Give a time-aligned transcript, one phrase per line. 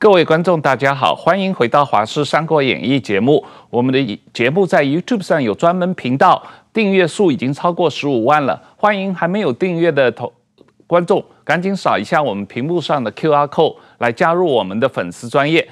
[0.00, 3.44] 各位观众，大家好，欢迎回到《华视三国演义》节目。
[3.68, 6.42] 我们的节目在 YouTube 上有专门频道，
[6.72, 8.62] 订阅数已经超过十五万了。
[8.78, 10.32] 欢迎还没有订阅的同
[10.86, 15.68] 观众，赶紧扫一下我们屏幕上的 QR code 来加入我们的粉丝专业。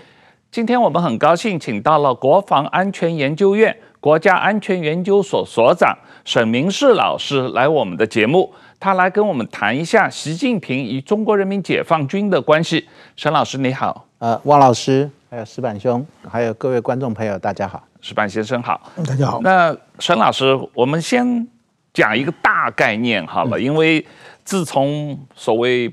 [0.52, 8.52] 今天我们很高兴请到了国防安全研究院国家安全研究所所长沈明世老师来我们的节目。
[8.78, 12.86] 他来跟我们谈一下习近平与中国人民解放军的关系。
[13.16, 14.07] 沈老师你好。
[14.18, 17.86] 呃，汪老师，还有石板兄，还有各位观众朋友，大家好。
[18.00, 19.40] 石板先生好，大家好。
[19.42, 21.46] 那沈老师，我们先
[21.94, 24.04] 讲一个大概念好了，嗯、因为
[24.42, 25.88] 自从所谓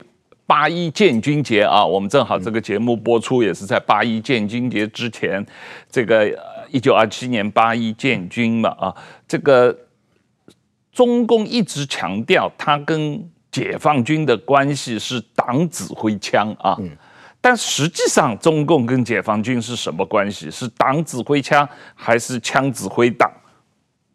[0.48, 5.46] 八一建军节啊，我们正好这个节目播出也是在八一建军节之前，嗯、
[5.92, 6.28] 这个
[6.72, 8.96] 一九二七年八一建军嘛啊，
[9.28, 9.76] 这个
[10.92, 16.76] 中共一直强调他跟解放军的关系是党指挥枪啊。
[16.80, 16.90] 嗯
[17.46, 20.50] 但实际上，中共跟解放军是什么关系？
[20.50, 23.32] 是党指挥枪，还是枪指挥党？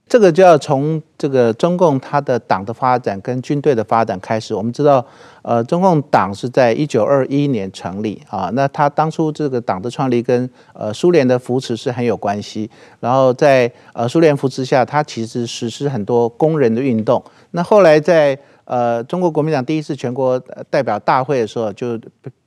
[0.08, 4.52] 这个就要从这个中共它的党的发展跟军队的发展开始。
[4.52, 5.06] 我们知道，
[5.42, 8.50] 呃，中共党是在一九二一年成立啊。
[8.54, 12.68] 那他当初这个党的创立跟呃苏联的扶持是很有关系。
[12.98, 17.22] 然后在呃苏联扶持下，他其实实施很多工人的运动。
[17.52, 20.36] 那后来在呃中国国民党第一次全国
[20.68, 21.96] 代表大会的时候，就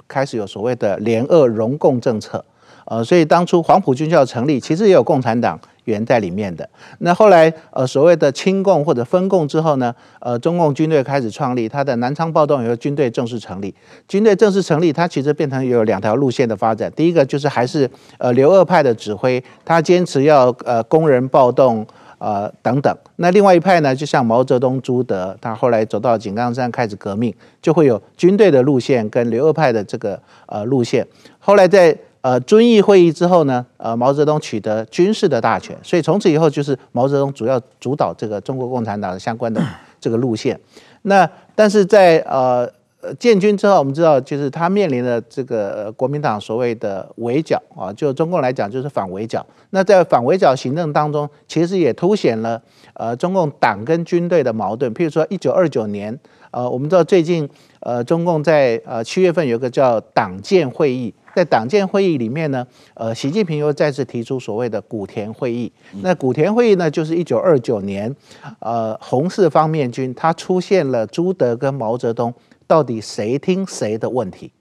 [0.07, 2.43] 开始有所谓的联俄容共政策，
[2.85, 6.67] 呃，所以当初黄埔军校成立，其实也有共产党员在里面的。
[6.99, 13.73] 那后来，呃，所谓的亲共或者分共之后呢，呃，中共军队开始创立，它的南昌暴动以后，军队正式成立。
[14.07, 16.91] 军队正式成立，它其实变成有两条路线的发展。
[16.95, 21.85] 第一个就是还是呃留俄派的指挥，他坚持要呃工人暴动。
[22.23, 31.05] 呃，等等，那另外一派呢，就像毛泽东、朱德，他后来走到井冈山开始革命，就会有军队的路线跟留俄派的这个呃路线。
[31.37, 39.61] 后来在呃遵义会议之后呢，呃毛泽东取得军事的大权，所以从此以后就是毛泽东主要主导这个中国共产党的相关的
[39.99, 40.58] 这个路线。
[41.02, 42.71] 那但是在呃。
[43.03, 49.45] 呃，建军之后，我们知道，就是他面临的这个国民党所谓的围剿啊，就中共来讲，就是反围剿。
[49.71, 52.61] 那在反围剿行动当中，其实也凸显了
[52.93, 54.93] 呃中共党跟军队的矛盾。
[54.93, 56.17] 譬如说，一九二九年，
[56.52, 57.49] 呃，我们知道最近
[57.81, 65.69] 呃中共在呃七月份有个叫党建会议，在党建会议里面呢，呃，习近平又再次提出所谓的古田会议。
[66.02, 68.15] 那古田会议呢，就是一九二九年，
[68.59, 72.33] 呃，红四方面军它出现了朱德跟毛泽东。
[72.73, 74.52] 到底谁听谁的问题？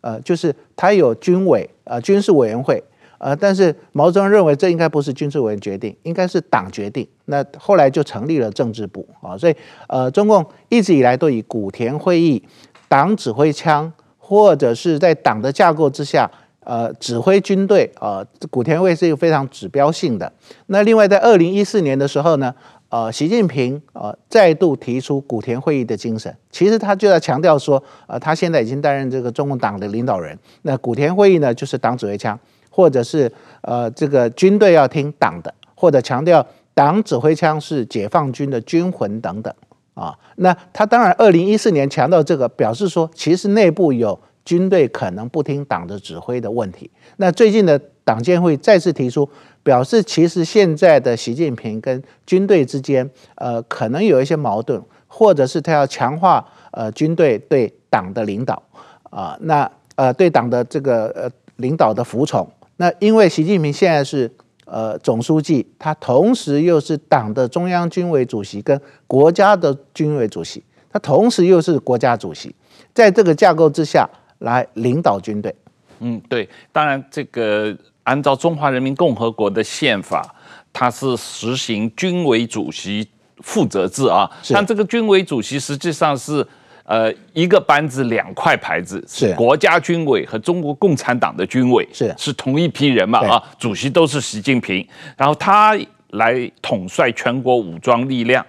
[0.00, 2.80] 呃，就是他有军委，呃，军事委员会，
[3.18, 7.04] 呃，但是毛泽东认为这应该不是军事委员决定，应该是党决定。
[7.24, 9.56] 那后来就成立了政治部啊，所以
[9.88, 12.40] 呃，中共一直以来都以古田会议、
[12.86, 20.32] 党指挥枪，或者是在党的架构之下，呃，指挥军队啊，呃，古田会是一个非常指标性的。
[20.66, 22.54] 那另外在二零一四年的时候呢，
[22.88, 32.38] 呃，习近平呃再度提出古田会议的精神，其实他就在强调说，呃，他现在已经担任这个中共党的领导人，那古田会议呢就是党指挥枪，
[32.70, 33.30] 或者是
[33.62, 39.52] 呃这个军队要听党的，或者强调党指挥枪是解放军的军魂等等
[39.94, 40.16] 啊。
[40.36, 46.90] 那他当然二零一四年强调这个，表示说其实内部有军队可能不听党的指挥的问题。
[47.18, 49.28] 那最近的党建会再次提出。
[49.66, 58.62] 表示其实现在的习近平跟军队之间，呃，可能有一些矛盾，或者是他要强化呃军队对党的领导
[59.10, 62.48] 啊、那呃对党的这个呃领导的服从。
[62.76, 64.30] 那因为习近平现在是
[64.66, 72.54] 呃总书记，他同时又是党的中央军委主席跟国家的军委主席，他同时又是国家主席，
[72.94, 74.08] 在这个架构之下
[74.38, 75.54] 来领导军队。
[76.00, 77.76] 嗯，对，当然这个。
[78.06, 80.32] 按照中华人民共和国的宪法，
[80.72, 83.04] 它是实行军委主席
[83.38, 84.30] 负责制啊。
[84.50, 86.46] 但这个军委主席实际上是，
[86.84, 93.42] 呃，一个班子两块牌子，是国家军委和中国共产党的军委，是是同一批人嘛啊。
[93.58, 94.86] 主席都是习近平，
[95.16, 95.76] 然后他
[96.10, 98.46] 来统帅全国武装力量。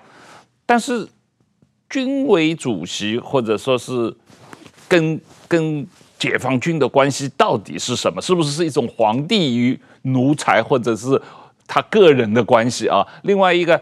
[0.67, 1.07] 但是
[1.89, 4.15] 军委主席或者说是
[4.87, 5.87] 跟跟。
[6.19, 8.19] 解放军的关系到底是什么？
[8.19, 11.21] 是不是是一种皇帝与奴才，或者是
[11.67, 13.05] 他个人的关系啊？
[13.21, 13.79] 另外一个，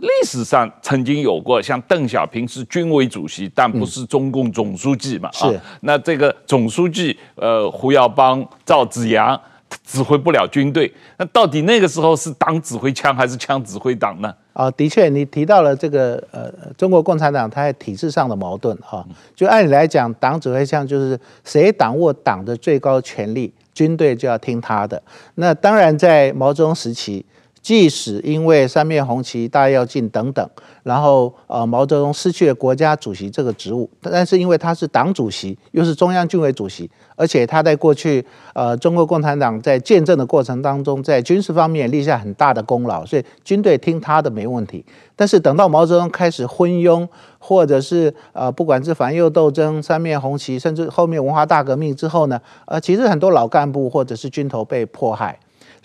[0.00, 5.28] 历史上曾经有过，像邓小平是军委主席，但不是中共总书记嘛？
[5.38, 9.40] 啊，那这个总书记，呃，胡耀邦、赵紫阳，
[9.84, 10.92] 指挥不了军队。
[11.16, 14.34] 那到底那个时候是党指挥枪还是枪指挥党呢？
[14.52, 19.06] 啊，的确，你提到了这个呃，中国共产党它在体制上的矛盾哈。
[19.34, 25.00] 就按理来讲，党指挥枪就是谁掌握党的最高权力，军队就要听他的。
[25.36, 27.24] 那当然，在毛泽东时期。
[27.68, 30.48] 即使因为三面红旗、大跃进等等，
[30.84, 38.24] 然后呃毛泽东失去了国家主席这个职务，但是因为他是党主席，又是中央军委主席，而且他在过去
[38.54, 44.82] 呃中国共产党在建政的过程当中，在军事方面立下很大的功劳，所以军队听他的没问题。
[45.14, 47.06] 但是等到毛泽东开始昏庸，
[47.38, 55.38] 或者是呃不管是反右斗争、三面红旗，甚至后面文化大革命之后呢，呃其实很多老干部或者是军头被迫害。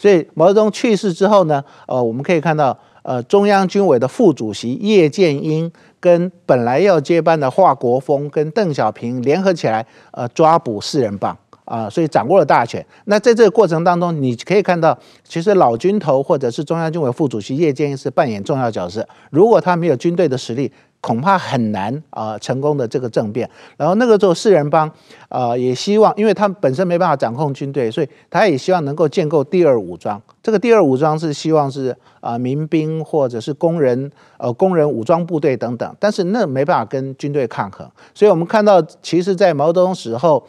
[0.04, 5.72] 所以毛泽东去世之后呢，呃，我们可以看到，呃，中央军委的副主席叶剑英
[6.02, 12.86] 跟本来要接班的华国锋跟邓小平联合起来，呃，抓捕四人帮啊，所以掌握了大权。
[13.06, 19.08] 那在这个过程当中，你可以看到，其实老军头或者是中央军委副主席叶剑英是扮演重要角色。
[19.30, 20.70] 如果他没有军队的实力，
[21.04, 23.50] 恐怕很难啊、成功的这个政变。
[23.76, 24.90] 然后那个时候四人帮
[25.28, 30.22] 啊、也希望，因为他们本身没办法掌控军队，所以他也希望能够建构第二武装。
[30.42, 37.86] 这个第二武装是希望是啊、民兵或者是工人呃工人武装部队等等，但是那没办法跟军队抗衡。
[38.14, 40.42] 所以我们看到，其实，在毛泽东死后，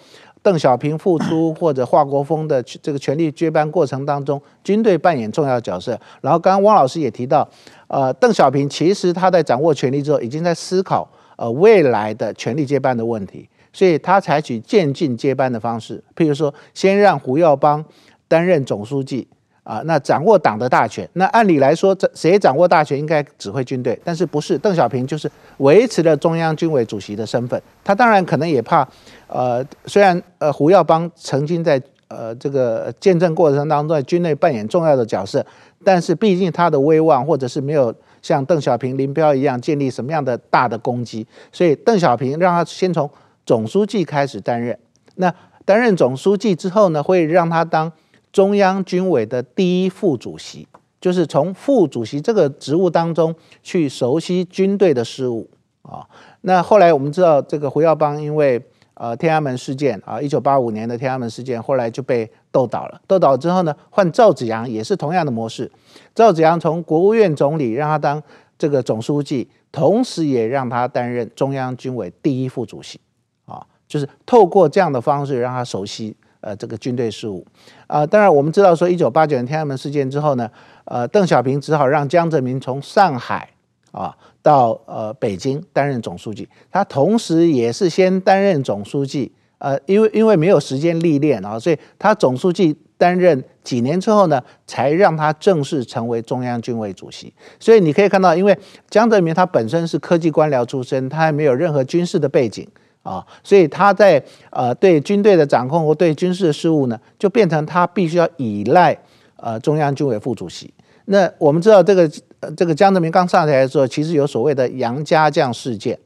[0.45, 5.99] 邓小平复出 或者华国锋的这个权力接班过程当中，军队扮演重要角色。
[6.21, 7.49] 然后刚刚汪老师也提到。
[7.87, 17.85] 呃，邓小平其实他在掌握权力之后，已经在思考呃未来的权力接班的问题，所以他采取渐进接班的方式，譬如说，先让胡耀邦
[18.27, 19.29] 担任总书记
[19.65, 21.09] 啊、那掌握党的大权。
[21.15, 27.61] 那按理来说，这谁掌握大权应该指挥军队，但是不是邓小平就是维持了中央军委主席的身份。
[27.83, 28.87] 他当然可能也怕，
[29.27, 35.45] 呃，虽然呃胡耀邦曾经在呃这个建政过程当中在军内扮演重要的角色。
[35.87, 43.11] 但是毕竟他的威望，或者是没有像邓小平、林彪一样建立什么样的大的功绩，所以邓小平让他先从
[43.45, 44.79] 总书记开始担任。
[45.17, 45.31] 那
[45.67, 47.93] 担任总书记之后呢，会让他当
[48.35, 50.67] 中央军委的第一副主席，
[51.01, 53.33] 就是从副主席这个职务当中
[53.63, 55.49] 去熟悉军队的事务
[55.83, 56.05] 啊。
[56.41, 58.61] 那后来我们知道，这个胡耀邦因为
[58.95, 62.29] 呃天安门事件啊，一九八五年的天安门事件，后来就被。
[62.55, 65.69] 斗倒了，斗倒之后呢，换赵紫阳也是同样的模式。
[66.15, 68.23] 赵紫阳从国务院总理让他当
[68.57, 73.01] 这个总书记，同时也让他担任中央军委第一副主席
[73.45, 77.45] 啊，就是透过这样的方式让他熟悉呃这个军队事务
[77.87, 78.07] 啊。
[78.07, 80.49] 当然我们知道说，一九八九年天安门事件之后呢，
[80.85, 83.49] 呃，邓小平只好让江泽民从上海
[83.91, 89.33] 啊到呃北京担任总书记，他同时也是先担任总书记。
[89.59, 97.33] 呃，因为因为没有时间历练啊，所以他总书记担任几年之后呢，才让他正式成为中央军委主席。
[97.59, 98.59] 所以你可以看到，因为
[98.91, 102.69] 江泽民他本身是科技官僚出身，他还没有任何军事的背景
[103.05, 104.21] 啊，所以他在
[104.51, 108.99] 呃对军队的掌控和对军事的事务呢，就变成他必须要依赖
[109.37, 110.75] 呃中央军委副主席。
[111.05, 112.11] 那我们知道这个
[112.57, 115.97] 这个江泽民刚上台的时候，其实有所谓的杨家将事件。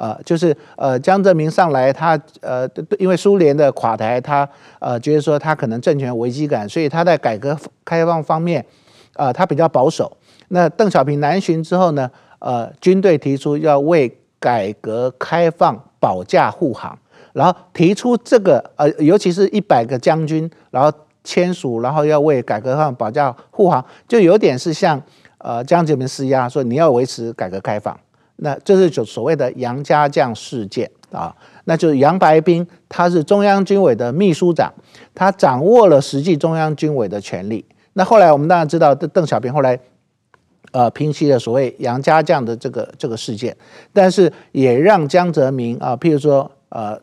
[0.00, 2.68] 呃，就是呃，江泽民上来，他呃，
[3.00, 8.64] 因为苏联的垮台，他呃觉得说他可能政权危机感，所以他在改革开放方面，
[9.14, 10.16] 呃，他比较保守。
[10.50, 12.08] 那邓小平南巡之后呢，
[12.38, 16.98] 呃，军队提出要为改革开放保驾护航，
[17.32, 20.90] 然后提出这个呃，尤其是一百个将军，然后
[21.24, 25.02] 签署，然后要为改革开放保驾护航，就有点是向
[25.38, 27.98] 呃江泽民施压，说你要维持改革开放。
[28.40, 34.72] 那这是就所谓的杨家将事件啊，那就是杨白冰，他是中央军委的秘书长，
[35.12, 37.64] 他掌握了实际中央军委的权力。
[37.94, 39.76] 那后来我们当然知道，邓小平后来
[40.78, 43.56] 呃平息了所谓杨家将的这个这个事件，
[43.92, 46.96] 但是也让江泽民啊，譬如说呃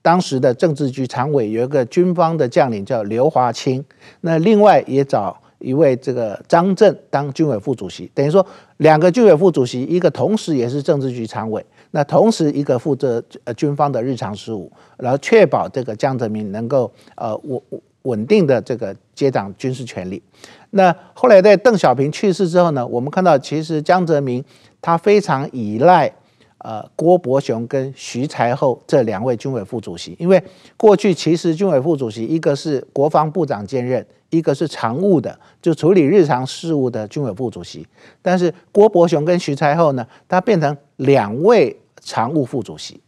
[0.00, 3.84] 当时的政治局常委有一个军方的将领叫刘华清，
[4.22, 5.36] 那另外也找。
[5.60, 17.60] 一位这个张震当军委副主席，等于说两个军委副主席，一个同时也是政治局常委，那同时一个负责呃军方的日常事务，然后确保这个江泽民能够呃稳
[18.08, 20.22] 稳定的这个接掌军事权力。
[20.70, 24.44] 那后来在邓小平去世之后呢，我们看到其实江泽民
[24.80, 26.12] 他非常依赖
[26.58, 30.42] 呃郭伯雄跟徐才厚这两位军委副主席，因为
[30.76, 34.04] 过去其实军委副主席一个是国防部长兼任。
[34.30, 37.86] 一个是常务的，就处理日常事务的军委副主席，
[38.20, 43.00] 但是郭伯雄跟徐才厚呢，他变成两位常务副主席，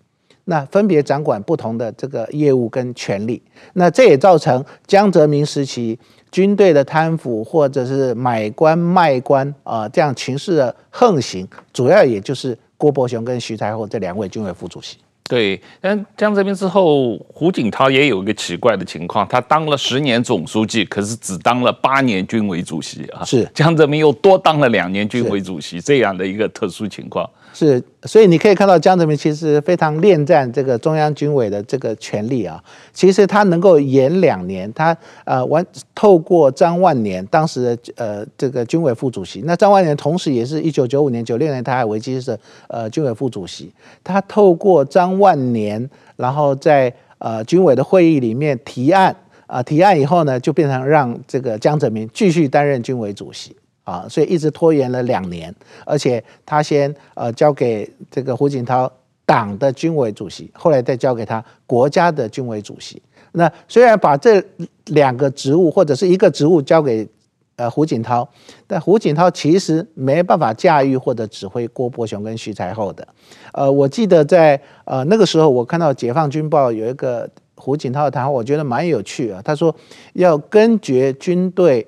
[0.51, 3.41] 那分别掌管不同的这个业务跟权力，
[3.75, 5.97] 那这也造成江泽民时期
[6.33, 14.97] 军队的贪腐或者是买官卖官啊、呃，这样情势的横行，主要也就是郭伯雄跟徐才厚这两位军委副主席。
[15.29, 23.25] 对，但江泽民之后，胡锦涛也有一个奇怪的情况，他当了十年总书记，可是只当了八年军委主席啊。
[23.25, 27.31] 是江泽民又多当了两年军委主席，这样的一个特殊情况。
[27.53, 32.63] 是，所以你可以看到江泽民其实非常恋战这个中央军委的这个权力啊。
[32.93, 35.65] 其实他能够延两年，他呃完
[35.95, 42.39] 透过张万年当时的呃这个军委副主席，那张万年同时也是一九九五年、九六年台海危机的
[42.69, 43.73] 呃军委副主席，
[44.05, 49.15] 他透过张万年，然后在呃军委的会议里面提案
[49.47, 53.57] 啊、提案以后呢，就变成让这个江泽民继续担任军委主席。
[53.91, 55.53] 啊，所以一直拖延了两年，
[55.85, 58.89] 而且他先呃交给这个胡锦涛
[59.27, 63.03] 党的军委主席，后来再交给他国家的军委主席。
[63.33, 64.41] 那虽然把这
[64.87, 67.09] 两个职务或者是一个职务交给
[67.57, 68.29] 呃胡锦涛，
[68.69, 73.07] 但胡锦涛其实没办法驾驭或者指挥郭伯雄跟徐才厚的。
[73.53, 79.43] 呃，我记得在呃那个时候，我看到《解放军报》有一个胡锦涛的谈话，我觉得蛮有趣啊。
[79.45, 79.75] 他说
[80.13, 81.85] 要根绝军队。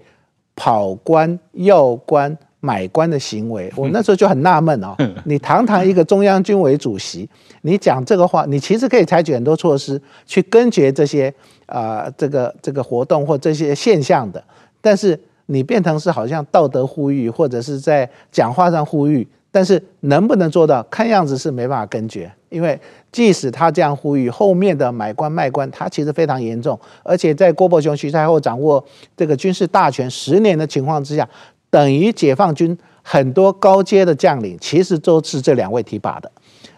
[0.55, 4.95] 跑官、要官、买官的行为，我那时候就很纳闷哦。
[5.25, 7.29] 你堂堂一个中央军委主席，
[7.63, 11.33] 你讲这个话，你其实可以采取很多措施去根绝这些
[11.67, 14.43] 啊、呃，这个这个活动或这些现象的。
[14.81, 20.83] 但是你变成是好像道德呼吁，或者是在讲话上呼吁，但是能不能做到？
[20.85, 22.79] 看样子是没办法根绝，因为。
[23.13, 26.79] 即使他这样呼吁，后面的买官卖官，他其实非常严重。
[27.03, 28.83] 而且在郭伯雄、徐太后掌握
[29.15, 31.29] 这个军事大权十年的情况之下，
[31.69, 36.33] 等于解放军很多高阶的将领，其实都是这两位提拔的。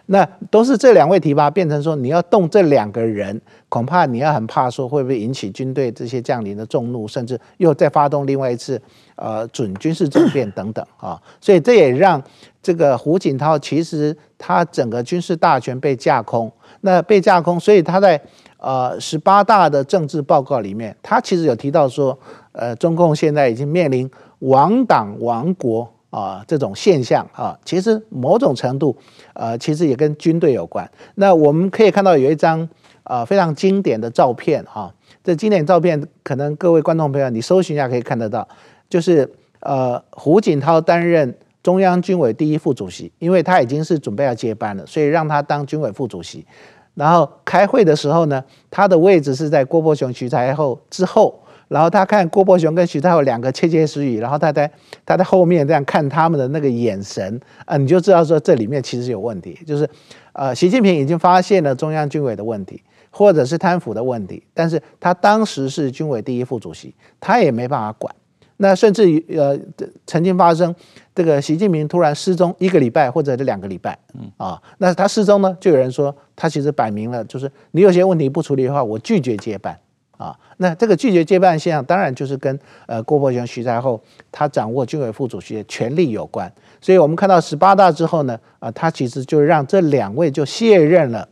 [0.07, 8.81] 那都是这两位提拔，变成说你要动这两个人，恐怕你要很怕说会不会引起军队这些将领的众怒，甚至又再发动另外一次
[9.15, 11.21] 呃准军事政变等等啊。
[11.39, 12.21] 所以这也让。
[12.65, 18.19] 这个胡锦涛其实他整个军事大权被架空，那被架空，所以他在
[18.57, 22.17] 呃十八大的政治报告里面，他其实有提到说，
[22.53, 24.09] 呃，中共现在已经面临
[24.39, 28.95] 亡党亡国啊这种现象啊，其实某种程度
[29.33, 30.89] 呃其实也跟军队有关。
[31.15, 32.67] 那我们可以看到有一张
[33.03, 34.93] 呃非常经典的照片啊，
[35.23, 38.47] 这经典照片可能各位观众朋友你搜寻一下可以看得到，
[38.89, 39.29] 就是
[39.59, 41.35] 呃胡锦涛担任。
[41.65, 46.45] 中央军委第一副主席，因为他已经是准备要接班了，所以让他当军委副主席。
[46.93, 51.39] 然后开会的时候呢，他的位置是在郭伯雄、徐才厚之后。
[51.67, 54.71] 然后他看郭伯雄跟徐才厚两个窃窃私语，然后他在
[55.05, 59.89] 他在后面这样看他们的那个眼神啊，你就知道说这里面其实有问题，就是
[60.33, 68.13] 呃，习近平已经发现了中央军委的问题，或者是贪腐的问题，但是他当时是军委第一副主席，他也没办法管。
[68.57, 69.59] 那甚至于呃，
[70.07, 70.73] 曾经发生
[71.13, 73.97] 这个习近平突然失踪一个礼拜或者是两个礼拜，
[74.37, 79.77] 啊，那他失踪呢，就有人说他其实摆明了就是你有些问题不处理的话，我拒绝接班
[80.17, 80.37] 啊。
[80.57, 86.51] 那这个拒绝接班现象，当然就是跟呃郭伯雄、徐才厚他掌握军委副主席的权力有关。
[86.81, 91.27] 所以我们看到十八大之后呢，啊，他其实就让这两位就卸任了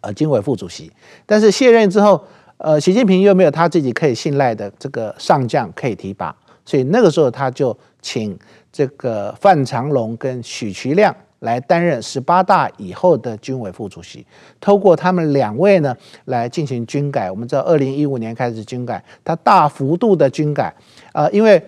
[0.00, 0.92] 呃军委副主席，
[1.26, 2.22] 但是卸任之后。
[2.58, 6.32] 呃，习近平又没有他自己可以信赖的这个上将可以提拔，
[6.64, 8.38] 所以那个时候他就请
[8.70, 14.26] 这个范长龙跟许其亮来担任十八大以后的军委副主席，
[14.60, 17.30] 透过他们两位呢来进行军改。
[17.30, 20.74] 我们知道，二零一五年开始军改，他大幅度的军改，
[21.12, 21.62] 呃，因为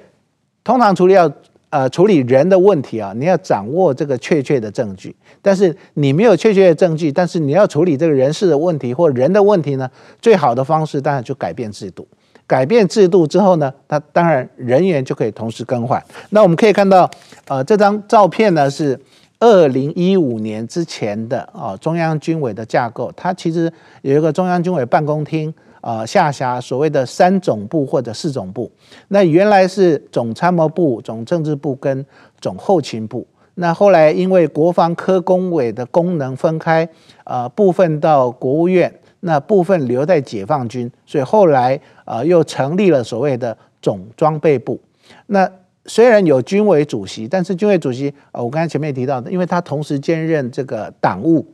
[0.65, 1.31] 通常处理要。
[1.71, 5.13] 呃，处理人的问题啊，你要掌握这个确切的证据。
[5.43, 9.91] 但是你没有确切的证据，但是你要处理这个人事的问题或人的问题呢，
[10.23, 12.07] 最好的方式当然就改变制度。
[12.47, 16.01] 改变制度之后呢，它当然人员就可以同时更换。
[16.31, 17.11] 那我们可以看到，
[17.49, 18.97] 呃，这张照片呢是
[19.41, 23.73] 二零一五年之前的啊，中央军委的架构，它其实
[24.03, 25.53] 有一个中央军委办公厅。
[25.87, 28.73] 呃，下辖所谓的三总部或者四总部，
[29.09, 32.03] 那原来是总参谋部、总政治部跟
[32.41, 33.27] 总后勤部。
[33.57, 36.89] 那后来因为国防科工委的功能分开，
[37.25, 44.81] 呃，部分到国务院，那部分留在解放军，所以后来呃又成立了所谓的总装备部。
[45.27, 45.47] 那
[45.87, 51.53] 虽然有军委主席，但是军委主席，呃，我刚才前面提到的，因为他同时兼任这个党务。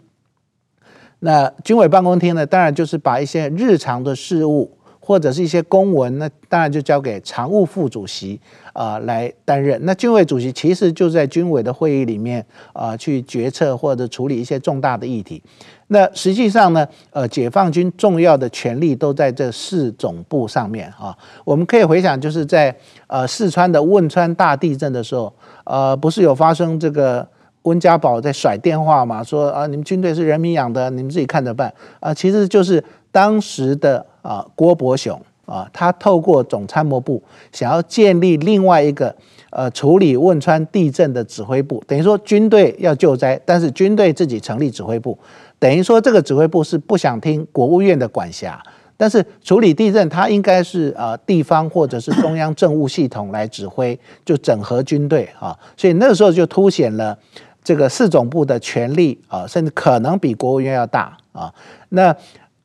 [1.19, 4.79] 那军委办公厅呢，当然就是把一些日常的事务
[5.11, 8.41] 或者是一些公文，那当然就交给常务副主席
[8.73, 9.77] 啊、来担任。
[9.85, 15.43] 那军委主席其实就在军委的会议里面啊、去决策或者处理一些重大的议题。
[15.89, 21.13] 那实际上呢，呃，解放军重要的权力都在这四总部上面啊。
[21.45, 22.73] 我们可以回想，就是在
[23.09, 25.33] 呃四川的汶川大地震的时候，
[25.65, 27.27] 呃，不是有发生这个
[27.63, 32.15] 温家宝在甩电话嘛，说啊，你们军队是人民养的，你们自己看着办啊。
[32.15, 39.15] 其实就是当时的啊郭伯雄啊，他透过总参谋部想要建立另外一个
[39.51, 45.19] 呃处理汶川地震的指挥部，等于说军队要救灾，但是军队自己成立指挥部。
[45.59, 48.63] 等于说，这个指挥部是不想听国务院的管辖，
[48.97, 57.19] 但是处理地震，它应该是呃地方或者是中央政务系统来指挥，就整合军队啊，所以那个时候就凸显了
[57.63, 61.53] 这个四总部的权力啊，甚至可能比国务院要大啊。
[61.91, 62.17] 那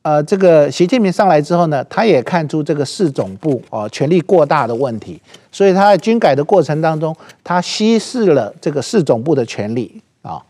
[0.06, 5.20] 呃，这个习近平上来之后呢，他也看出这个市总部啊权力过大的问题，
[5.50, 10.40] 所以他在军改的过程当中，他稀释了这个市总部的权力啊，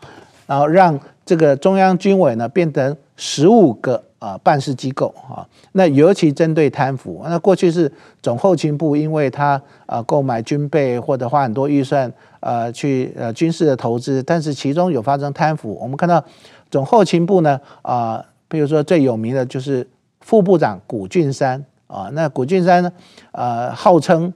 [0.47, 1.01] 然后让。
[1.25, 7.91] 这个中央军委呢，变成十五个啊办事机构啊，那尤其针对贪腐，那过去是
[8.23, 15.77] 总后勤部，因为他啊购买军备或者花很多预算呃去呃军事的投资，但是其中有发生贪腐。
[15.83, 16.23] 我们看到
[16.71, 19.89] 总后勤部呢啊，比如说最有名的就是
[20.21, 22.93] 副部长谷俊山啊，那谷俊山呢
[23.33, 24.33] 呃号称。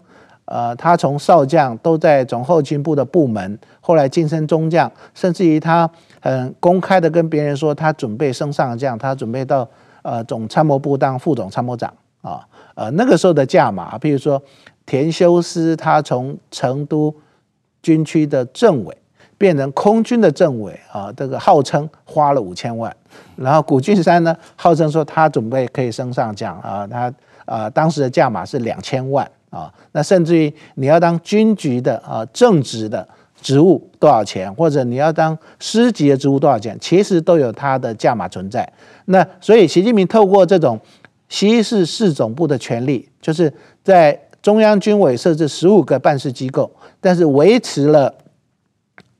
[0.46, 5.88] 呃，他从少将都在总后勤部的部门，后来晋升中将，甚至于他
[6.20, 9.68] 很公开的跟别人说，他准备升上将，他准备到
[10.02, 12.44] 呃总参谋部当副总参谋长啊。
[12.74, 14.42] 呃，那个时候的价码，比如说
[14.84, 17.14] 田修斯，他从成都
[17.80, 18.96] 军区的政委
[19.40, 22.94] 变成空军的政委啊，这个号称花了五千万。
[23.36, 27.06] 然后古俊山呢，号称说他准备可以升上将啊，他
[27.46, 29.26] 啊、呃、当时的价码是两千万。
[29.48, 33.08] 啊，那甚至于你要当军局的啊正职的
[33.40, 38.70] 职务多少钱，或者你要当师级的职务多少钱，其实都有它的价码存在。
[39.06, 40.78] 那所以习近平透过这种
[41.30, 46.70] 稀释四总部的权力，就是在中央军委设置十五个办事机构，
[47.00, 48.14] 但是维持了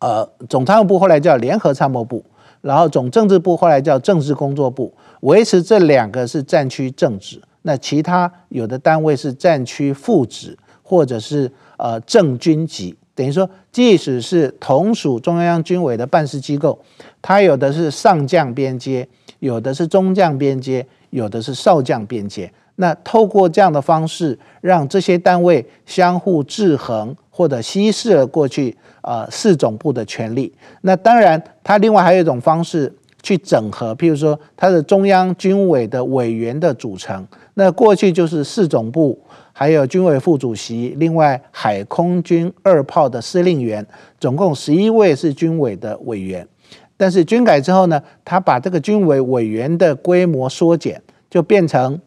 [0.00, 2.24] 呃总参谋部后来叫联合参谋部，
[2.60, 7.40] 然后总政治部后来叫政治工作部，维持这两个是战区正职。
[7.62, 16.78] 那其他有的单位是战区副职，或者是呃正军级，等于说，即使是同属中央军委的办事机构，
[17.20, 19.06] 它有的是上将编阶，
[19.40, 22.50] 有的是中将编阶，有的是少将编阶。
[22.76, 30.52] 那透过这样的方式，让这些单位相互制衡，或者稀释了过去呃市总部的权力。
[30.82, 32.94] 那当然，它另外还有一种方式。
[33.22, 37.22] 去整合，譬如说，它的中央军委的委员的组成，
[37.52, 39.20] 那过去就是市总部，
[39.52, 43.86] 还有军委副主席，另外海空军二炮的司令员，
[44.18, 46.48] 总共十一位是军委的委员。
[46.96, 52.00] 但是军改之后呢，他把这个军委委员的规模缩减，就变成，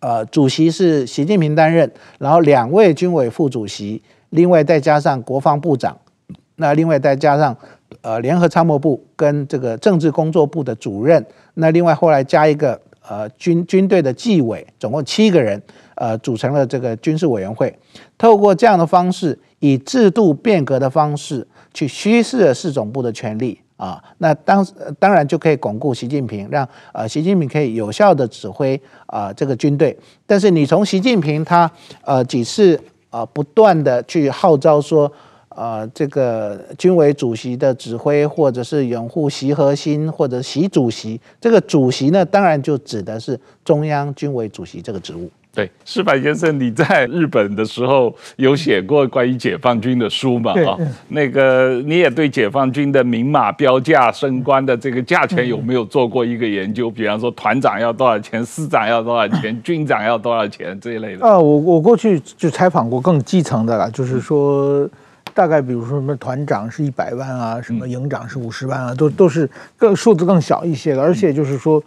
[0.00, 5.96] 呃，主席是习近平担任，然后两位军委副主席，另外再加上国防部长，
[6.56, 7.56] 那另外再加上。
[8.02, 15.60] 呃，联合参谋部跟这个政治工作部的主任，那另外后来加一个呃军军队的纪委，总共七个人，
[15.94, 17.72] 呃，组成了这个军事委员会。
[18.18, 24.66] 透过这样的方式，以制度变革的方式去稀释了四总部的权力啊，那当
[24.98, 29.96] 当然就可以巩固习近平，让呃习近平可以有效的指挥啊这个军队。
[30.26, 31.70] 但是你从习近平他
[32.02, 32.78] 呃几次
[33.10, 35.10] 啊不断的去号召说。
[35.58, 45.30] 呃，这个军委主席的指挥，或者是拥护习核心，或者习主席，这个主席呢，当然就指的是中央军委主席这个职务。
[45.56, 50.52] 对，石板先生，你在日本的时候有写过关于解放军的书嘛？
[50.52, 50.76] 啊，
[51.08, 56.90] 那个你也对解放军的明码标价升官的这个价钱有没有做过一个研究？
[56.90, 61.26] 比方说团长要多少钱，师长要多少钱，军长要多少钱这一类的。
[61.26, 64.86] 啊，我我过去就采访过更基层的了，就是说。
[65.34, 71.82] 大概比如说什么团长是一百万啊，什么营长是五十万啊，都都是更数字更小一些的，而且就是说，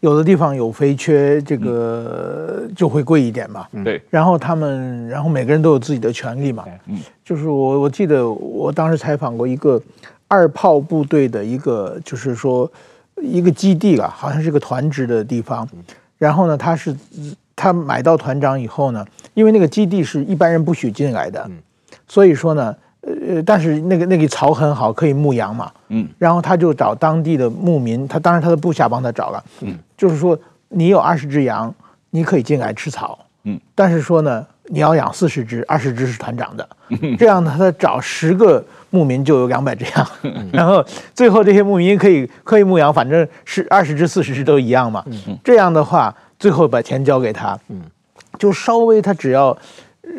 [0.00, 3.66] 有的地方有肥缺，这个就会贵一点嘛。
[3.84, 4.00] 对。
[4.10, 6.64] 然后他们，然后每个人都有自己的权利嘛。
[6.86, 6.98] 嗯。
[7.24, 9.80] 就是我我记得我当时采访过一个
[10.28, 12.70] 二炮部队的一个，就是说
[13.20, 15.68] 一个基地啊，好像是个团职的地方。
[16.16, 16.96] 然后呢，他是
[17.56, 21.50] 他买到团长以后呢，因为那个基地是一般人不许进来的，
[22.06, 22.74] 所以说呢。
[23.26, 25.70] 呃，但是那个那个草很好，可以牧羊嘛。
[25.88, 29.44] 嗯，然后他就找当地的牧民，他当然他的部下帮他找了。
[29.60, 31.74] 嗯，就是说你有二十只羊，
[32.10, 36.68] 你可以进来吃草，嗯，但是说呢，你要养四十只，二十只是团长的，
[37.18, 40.06] 这样呢，他找十个牧民就有两百只羊
[40.52, 45.04] 然后最后这些牧民可以可以牧羊，反正是二十只、四十只都一样嘛，
[45.44, 47.80] 这样的话，最后把钱交给他，嗯，
[48.38, 49.56] 就稍微他只要。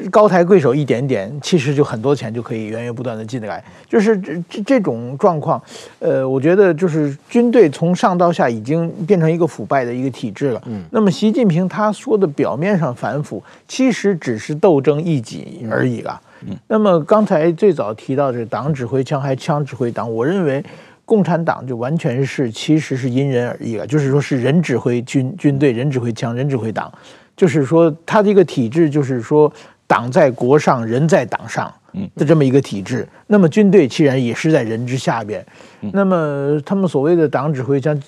[0.10, 5.62] 高抬贵手一点点，其实就很多钱就可以源源不断的进来，就是这这这种状况，
[5.99, 10.62] 呃，我觉得就是军队从上到下已经变成一个腐败的一个体制了。
[10.67, 16.21] 嗯，那么习近平他说的表面上反腐，其实只是斗争一己而已了。
[16.47, 20.63] 嗯，那么刚才最早提到这党指挥枪还枪指挥党，我认为
[21.04, 26.89] 共产党就完全是其实是因人而异了，就是说是人指挥军军队，人指挥枪，人指挥党，
[27.36, 29.52] 就是说他的一个体制就是说。
[29.89, 31.73] 党在国上，人在党上
[32.15, 35.43] 的这么一个体制，那么军队既然也是在人之下边，
[35.91, 37.99] 那么他们所谓的党指挥将，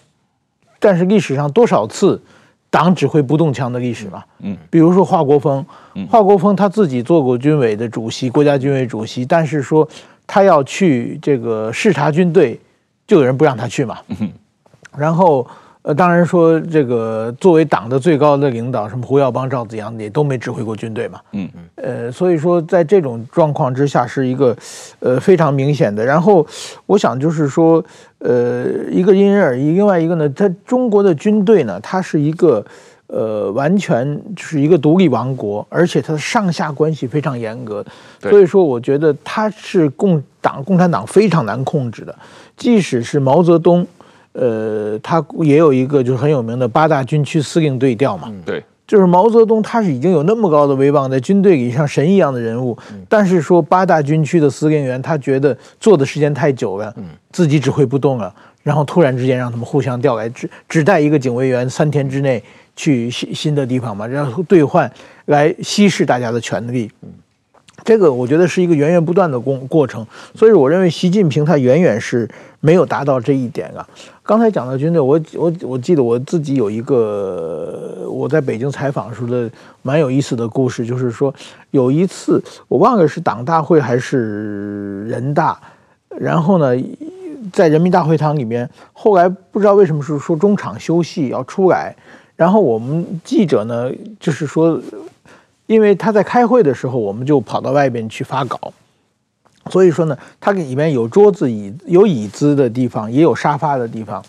[0.80, 2.22] 但是历史上多少次
[2.70, 4.24] 党指挥不动枪的历史嘛？
[4.42, 5.66] 嗯，比如说华国锋，
[6.08, 9.90] 华国锋他自己做过军委的主席，国家军委主席，但是说
[10.28, 12.60] 他要去这个视察军队，
[13.08, 13.98] 就有人不让他去嘛。
[14.96, 15.48] 然后。
[15.84, 21.20] 呃，当然说这个作为党的最高的领导，什么胡耀邦、赵紫阳也都没指挥过军队嘛。
[21.32, 21.62] 嗯嗯。
[21.76, 24.56] 呃，所以说在这种状况之下，是一个
[25.00, 26.06] 呃非常明显的。
[26.06, 26.46] 然后
[26.86, 27.84] 我想就是说，
[28.20, 32.64] 呃，一个因人而异，另外一个呢，他中国的军队呢，它是一个
[33.08, 37.84] 呃完全就是一个独立王国，而且它的上下关系非常严格。
[38.20, 42.16] 所以说，我觉得它是共党共产党非常难控制的，
[42.56, 43.88] 即使是毛泽东。
[44.34, 52.78] 呃，他也有一个就是很有名的八大军区司令对调嘛，对，就是毛泽东他是已经有那么高的威望，在军队里像神一样的人物，
[53.10, 56.94] 但是说八大军区的司令员他觉得做的时间太久了，
[57.32, 62.42] 自己指挥不动了，然后突然之间让他们互相调来，只只带一个警卫员三天之内
[62.76, 64.90] 去新新的地方嘛，然后兑换
[65.26, 66.90] 来稀释大家的权力。
[67.84, 72.30] 这个我觉得是一个源源不断的过过程，所以我认为习近平他远远是
[72.62, 73.86] 没有达到这一点啊。
[74.24, 81.34] 刚才讲到军队，我我我记得我自己有一个我在北京采访时候的蛮有意思的故事，就是说
[81.72, 85.60] 有一次我忘了是党大会还是人大，
[86.18, 86.82] 然后呢，
[87.52, 91.94] 在人民大会堂里面，后来不知道为什么是说中场休息要出来，
[92.38, 94.82] 然后我们记者呢就是说。
[95.68, 98.60] 因为他在开会的时候，我们就跑到外边去发稿，
[99.70, 104.24] 所以说呢，他里面有桌子椅、有椅子的地方，也有沙发的地方。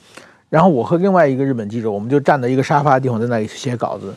[0.51, 4.15] 然后我和另外一个日本记者，我们就站在一个沙发的地方，在那里写稿子。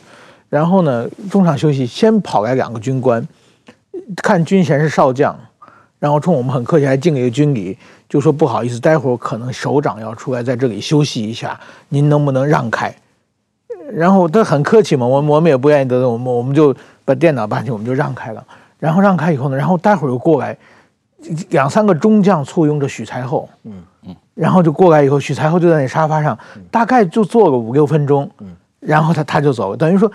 [0.48, 3.26] 然后呢，中场休息，先跑来两个军官，
[4.22, 5.38] 看军衔是少将，
[5.98, 7.76] 然后冲我们很客气，还敬了一个军礼，
[8.08, 12.94] 就说不好意思，待会儿可能首长要出来，在这里休息一下，您能不能让开？
[13.92, 16.76] 然后他很客气嘛，我我们也不愿意得罪，我们我们就。
[17.06, 18.44] 把电脑搬去，我们就让开了。
[18.80, 20.58] 然后让开以后呢，然后待会儿又过来
[21.50, 23.72] 两三个中将簇拥着许才厚，嗯
[24.06, 26.38] 嗯，然后就过来以后，许才厚就在那沙发上，
[26.70, 28.48] 大概就坐个五六分钟，嗯，
[28.80, 29.76] 然后他他就走了。
[29.76, 30.10] 等于说，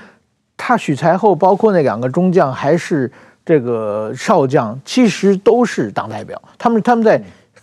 [0.56, 3.12] 他许才厚包括那两个中将还是
[3.46, 7.22] 这个少将，其实都是党代表，他们他们在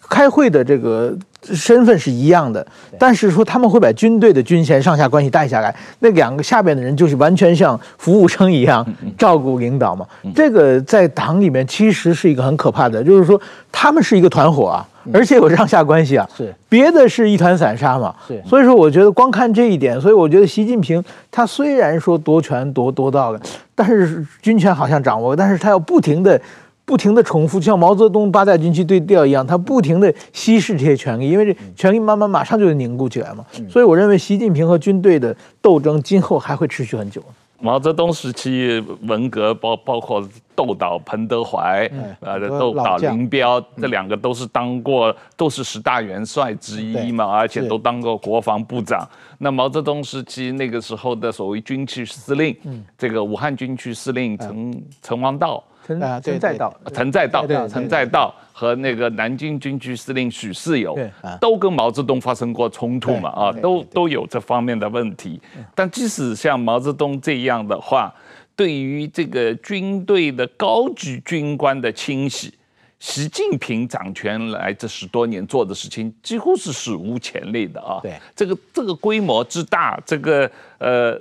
[0.08, 1.16] 开会的这个。
[1.42, 2.66] 身份是一样的，
[2.98, 8.84] 但是说他们会把军队的军衔上下关系带下来，那两个下边的人就是完全像服务生一样
[9.16, 10.04] 照顾领导嘛。
[10.34, 16.28] 这个在党里面其实是一个很可怕的，就是说他们是一个团伙啊，而且有上下关系啊。
[16.36, 18.14] 是别的是一团散沙嘛。
[18.26, 23.40] 是，所以说我觉得光看这一点，所以我觉得习近平他虽然说夺权夺夺到了，
[23.76, 26.40] 但是军权好像掌握，但是他要不停的。
[26.88, 33.44] 不停的重复，就像毛泽东八大军区对调一样，他不停的稀释这些权力，因为这权力慢慢马上就会凝固起来嘛。
[33.68, 37.22] 所以我认为习近平和军队的斗争今后还会持续很久。
[37.60, 49.06] 毛泽东时期文革包包括斗倒彭德怀，呃，斗倒林彪，这两个都是当过，都是十大元帅之一嘛，而且都当过国防部长。
[49.36, 52.56] 那毛泽东时期那个时候的所谓军区司令，
[52.96, 55.62] 这个武汉军区司令陈陈王道。
[55.88, 60.94] 陈陈再道，陈再道，陈再道和那个南京军区司令许世友，
[61.40, 63.30] 都跟毛泽东发生过冲突嘛？
[63.30, 65.40] 啊，都都有这方面的问题。
[65.74, 68.14] 但即使像毛泽东这样的话，
[68.54, 72.52] 对于这个军队的高级军官的清洗，
[72.98, 77.98] 习近平掌权来这十多年做的事情，几乎是史无前例的啊。
[78.02, 81.18] 对，这个这个规模之大，这个呃。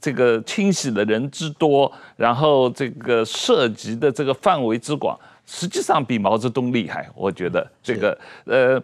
[0.00, 7.08] 这个清洗的人之多，然后这个涉及的这个范围之广，实际上比毛泽东厉害。
[7.14, 8.80] 我觉得这个呃，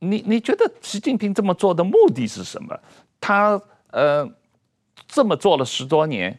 [0.00, 2.76] 你你觉得习近平这么做的目的是什么？
[3.20, 3.60] 他
[3.92, 4.28] 呃，
[5.06, 6.36] 这么做了十多年，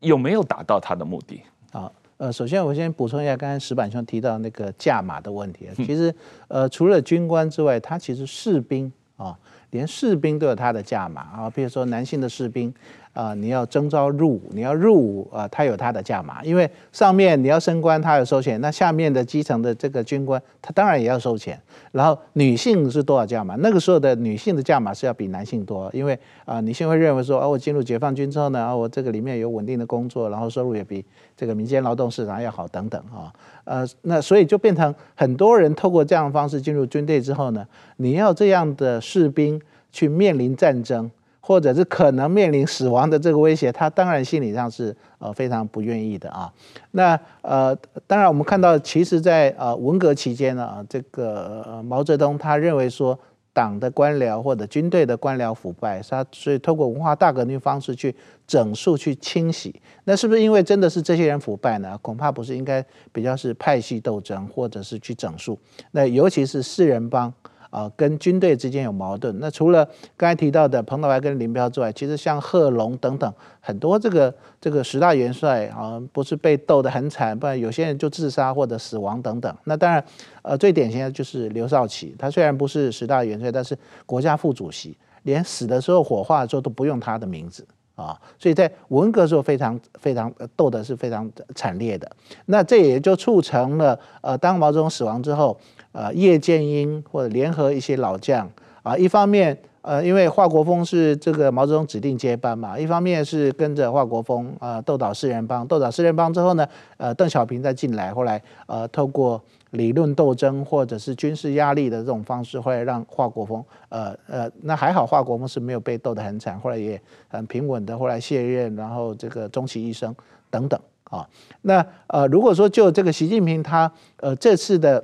[0.00, 1.42] 有没有达到他的目的？
[1.72, 5.68] 好，呃，首先我先补充一下，刚才石板兄提到那个价码的问题。
[5.76, 6.14] 其实，
[6.48, 9.38] 呃，除了军官之外，他其实士兵啊，
[9.70, 11.48] 连士兵都有他的价码啊。
[11.50, 12.74] 比如说男性的士兵。
[13.16, 21.58] 啊、你要征召入伍，你要入伍啊，他、有他的价码，因为上面你要升官，他有收钱，那下面的基层的这个军官，他当然也要收钱。
[21.92, 23.56] 然后女性是多少价码？
[23.56, 31.02] 那个时候的女性的价码是要比男性多，因为啊、女性会认为说，哦，我进入解放军之后呢，啊，我这个里面有稳定的工作，然后收入也比
[31.34, 33.32] 这个民间劳动市场要好等等啊，
[33.64, 39.58] 呃，那所以就变成很多人透过这样的方式进入军队之后呢，你要这样的士兵
[39.90, 41.10] 去面临战争。
[41.46, 46.52] 或者是可能面临死亡的这个威胁，他当然心理上是呃非常不愿意的啊。
[46.90, 47.72] 那呃，
[48.04, 53.16] 当然我们看到，其实在呃文革期间呢，这个、呃、毛泽东他认为说
[53.52, 58.12] 党的官僚或者军队的官僚腐败，他所以透过文化大革命方式去
[58.44, 59.80] 整肃、去清洗。
[60.02, 61.96] 那是不是因为真的是这些人腐败呢？
[62.02, 65.56] 恐怕不是，应该比较是派系斗争，或者是去整肃。
[65.92, 67.32] 那尤其是四人帮。
[67.70, 69.38] 啊，跟军队之间有矛盾。
[69.40, 79.54] 那除了刚才提到的彭德怀跟林彪之外，其实像贺龙等等很多这个这个十大元帅啊，不是被斗得很惨，不然有些人就自杀或者死亡等等。
[79.64, 80.02] 那当然，
[80.42, 83.76] 呃，最典型的就是刘少奇，他虽然不是十大元帅，但是
[84.06, 88.18] 国家副主席，连死的时候火化的时候都不用他的名字啊。
[88.38, 92.10] 所以在文革时候非常非常斗得是非常惨烈的。
[92.46, 95.58] 那这也就促成了，呃，当毛泽东死亡之后。
[95.96, 98.46] 呃，叶剑英或者联合一些老将
[98.82, 120.14] 啊，一方面呃，因为华国锋是这个毛泽东指定接班嘛，一方面是跟着华国锋啊斗倒四人帮，斗倒四人帮之后呢，呃，邓小平再进来，后来呃，透过理论斗争或者是军事压力的这种方式，后来让华国锋呃呃，那还好，华国锋是没有被斗得很惨，后来也很平稳的，后来卸任，然后这个终其一生
[120.50, 121.26] 等等啊，
[121.62, 125.02] 那呃，如果说就这个习近平他呃这次的。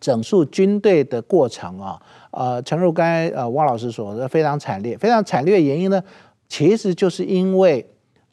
[0.00, 6.02] 整肃军队的过程啊，呃，诚如刚才呃汪老师说的，非常惨烈，非常惨烈的原因呢，
[6.48, 7.86] 其实就是因为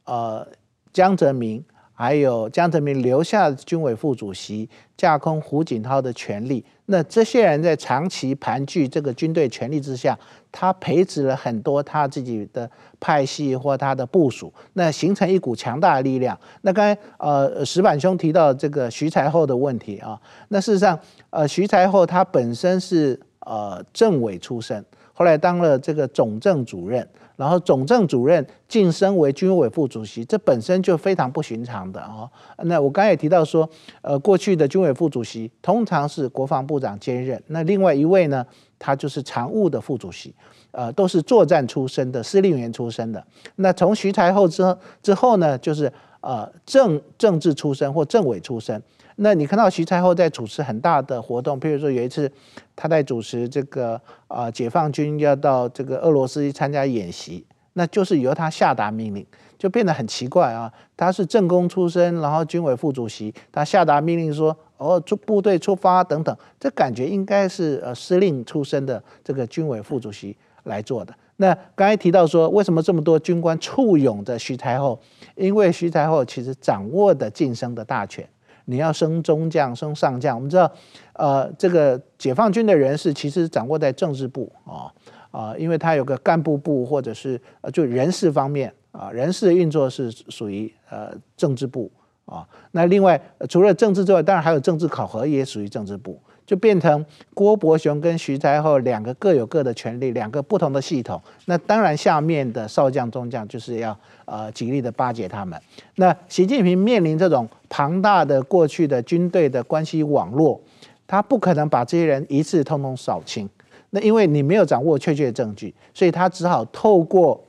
[0.03, 0.45] 呃
[0.91, 1.63] 江泽民
[1.93, 6.63] 还有江泽民留下军委副主席架空胡锦涛的权力。
[6.87, 10.17] 那这些人在长期盘踞这个军队权力之下，
[10.57, 16.39] 他培植了很多他自己的派系或他的部署，那形成一股强大的力量。
[16.61, 20.97] 那刚才呃石板兄提到这个徐才厚的问题啊，那事实上
[21.29, 27.05] 呃徐才厚他本身是呃政委出身，后来当了这个总政主任。
[27.35, 32.29] 然后总政主任晋升为军委副主席，这本身就非常不寻常的哦。
[32.63, 33.69] 那我刚才也提到说，
[34.01, 38.45] 呃，过去的军委副主席通常是国防部长兼任，那另外一位呢，
[38.79, 40.33] 他就是常务的副主席，
[40.71, 43.21] 呃，都是作战出身的司令员出身的。
[43.57, 48.81] 那从徐才厚之后之后呢，就是呃政政治出身或政委出身。
[49.17, 52.29] 那你看到徐才厚在主持很大的活动，譬如说有一次
[52.75, 53.93] 他在主持这个
[54.27, 59.25] 啊、呃，解放军要到这个俄罗斯去参加演习，那就是由他下达命令，
[59.57, 60.71] 就变得很奇怪啊。
[60.97, 71.15] 他是政工出身，然后军委副主席，他下达命令说哦，出部队出发等等，这感觉应该是呃司令出身的这个军委副主席来做的。
[71.37, 74.99] 那刚才提到说，为什么这么多军官簇拥着徐才厚？
[75.35, 78.27] 因为徐才厚其实掌握的晋升的大权。
[78.65, 80.71] 你要升中将、升上将，我们知道，
[81.13, 84.91] 呃，这个解放军的人事其实掌握在政治部啊
[85.31, 91.91] 啊，因为他有个干部部，或者是呃，就人事方面啊，人事的运作是属于呃政治部
[92.25, 92.47] 啊。
[92.71, 96.19] 那另外除了政治之外，当然还有政治考核也属于政治部。
[96.45, 101.19] 就变成郭伯雄跟徐才厚两个各有各的权力，两个不同的系统。
[101.45, 105.59] 那当然，下面的少将、中将就是要呃极力的巴结他们。
[105.95, 110.61] 那习近平面临这种庞大的过去的军队的关系网络，
[111.05, 113.49] 他不可能把这些人一次通通扫清。
[113.89, 117.43] 那因为你没有掌握确切证据，所以他只好透过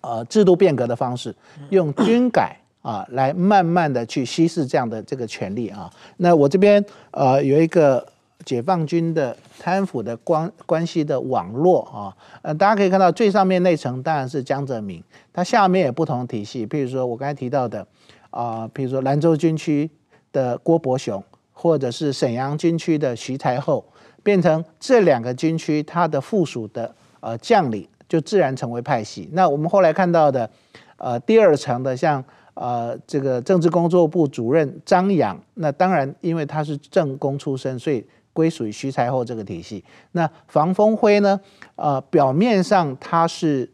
[0.00, 1.32] 呃制度变革的方式，
[1.68, 2.56] 用军改。
[2.82, 5.92] 啊，来慢慢的去稀释这样的这个权力啊。
[6.16, 8.04] 那我这边呃有一个
[8.42, 17.86] 解放军的贪腐的关关系的网络啊，呃，大家可以看到最上面那层当然是江泽民，他下面有不同体系，譬如说我刚才提到的
[18.30, 19.90] 啊，譬如说兰州军区
[20.32, 23.84] 的郭伯雄，或者是沈阳军区的徐才厚，
[24.22, 29.28] 变成这两个军区它的附属的呃将领，就自然成为派系。
[29.32, 30.50] 那我们后来看到的
[30.96, 32.24] 呃第二层的像。
[32.54, 39.82] 呃，这个政治工作部主任张养，那当然因为他是政工出身，所以归属于徐才厚这个体系。
[40.12, 41.40] 那房峰辉呢？
[41.76, 43.70] 呃，表面上他是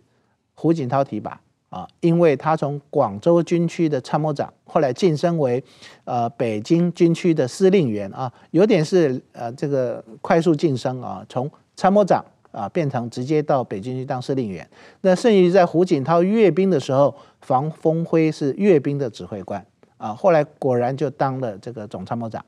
[0.55, 5.63] 胡锦涛提拔，啊，因为他从广州军区的参谋长，后来晋升为
[6.05, 14.67] 呃北京军区的司令员啊，有点是呃这个快速晋升啊，从参谋长啊变成直接到北京去当司令员。
[15.01, 22.45] 那甚至于在胡锦涛阅兵的时候，房峰辉是阅兵的指挥官啊，后来果然就当了这个总参谋长。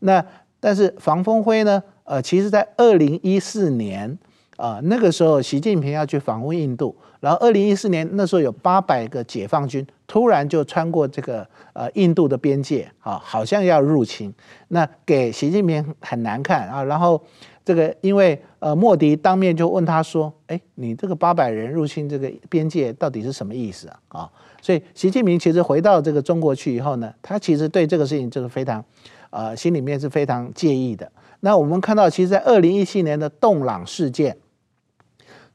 [0.00, 0.24] 那
[0.60, 4.18] 但是房峰辉呢，呃，其实在二零一四年。
[4.58, 14.32] 啊，那个时候习近平要去访问印度，然后二零一四年那时候有八百个解放军突然就穿过这个呃印度的边界，啊，好像要入侵，
[14.68, 16.84] 那给习近平很难看啊。
[16.84, 17.20] 然后
[17.64, 24.00] 这个因为呃莫迪当面就问他说，哎，你这个八百人入侵这个边界到底是什么意思啊？
[24.08, 24.30] 啊，
[24.62, 28.84] 所以习近平其实回到这个中国去以后呢，他其实对这个事情就是非常，
[29.30, 31.10] 呃，心里面是非常介意的。
[31.40, 34.36] 那我们看到，其实，在二零一七年的洞朗事件。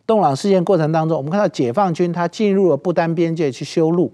[0.06, 4.12] 洞朗事件过程当中，我们看到解放军他进入了不丹边界去修路，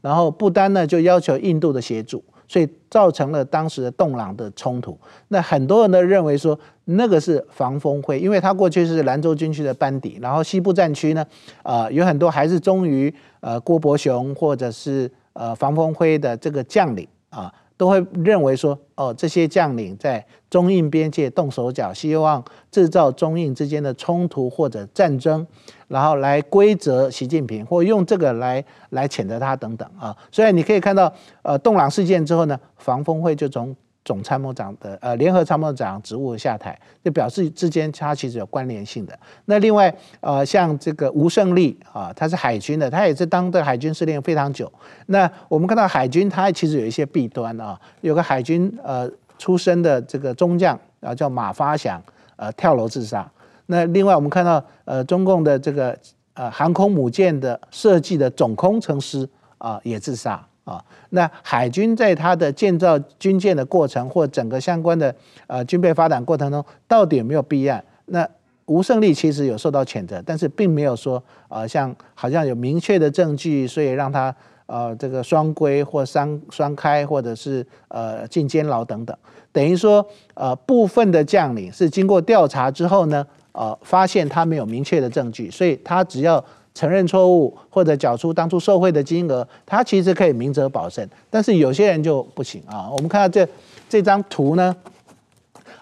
[0.00, 4.98] 然后不丹呢就要求印度的协助，所以造成了当时的洞朗的冲突。
[5.28, 11.24] 那很多人都认为说那个是防风辉，因为他过去是兰州军区的班底，然后西部战区呢，
[11.62, 17.52] 呃，有很多还是忠于呃郭伯雄或者是呃防风辉的这个将领啊。
[17.78, 25.46] 都会认为说，哦，这些将领在中印边界动手脚，希望制造中印之间的冲突或者战争，
[25.86, 30.14] 然后来规则习近平，或用这个来来谴责他等等啊。
[30.30, 31.10] 所以你可以看到，
[31.40, 33.74] 呃，洞朗事件之后呢，防峰会就从。
[34.08, 39.12] 总参谋长的呃联合参谋长职务下台，就表示之间他其实有关联性的。
[39.44, 44.72] 那另外呃像这个吴胜利啊，他是海军的，他也是当的海军司令非常久。
[45.08, 52.02] 那我们看到海军他其实有一些弊端啊，有个海军呃出身的这个中将啊叫马发祥
[52.36, 53.30] 呃跳楼自杀。
[53.66, 55.94] 那另外我们看到呃中共的这个
[56.32, 60.42] 呃航空母舰的设计的总工程师啊也自杀。
[60.68, 65.14] 啊，那海军在它的建造军舰的过程或整个相关的
[65.46, 67.82] 呃军备发展过程中，到底有没有弊案？
[68.04, 68.28] 那
[68.66, 74.34] 吴胜利其实有受到谴责，但是并没有说呃像好像有明确的证据，所以让他
[74.66, 79.16] 呃这个双规或双双开，或者是呃进监牢等等。
[79.50, 86.44] 等于说呃部分的将领是经过调查之后呢，呃发现他没有明确的证据，所以他只要。
[86.78, 91.08] 承认错误或者缴出当初受贿的金额，他其实可以明哲保身。
[91.28, 92.88] 但是有些人就不行啊。
[92.88, 93.44] 我们看到这
[93.88, 94.76] 这张图呢，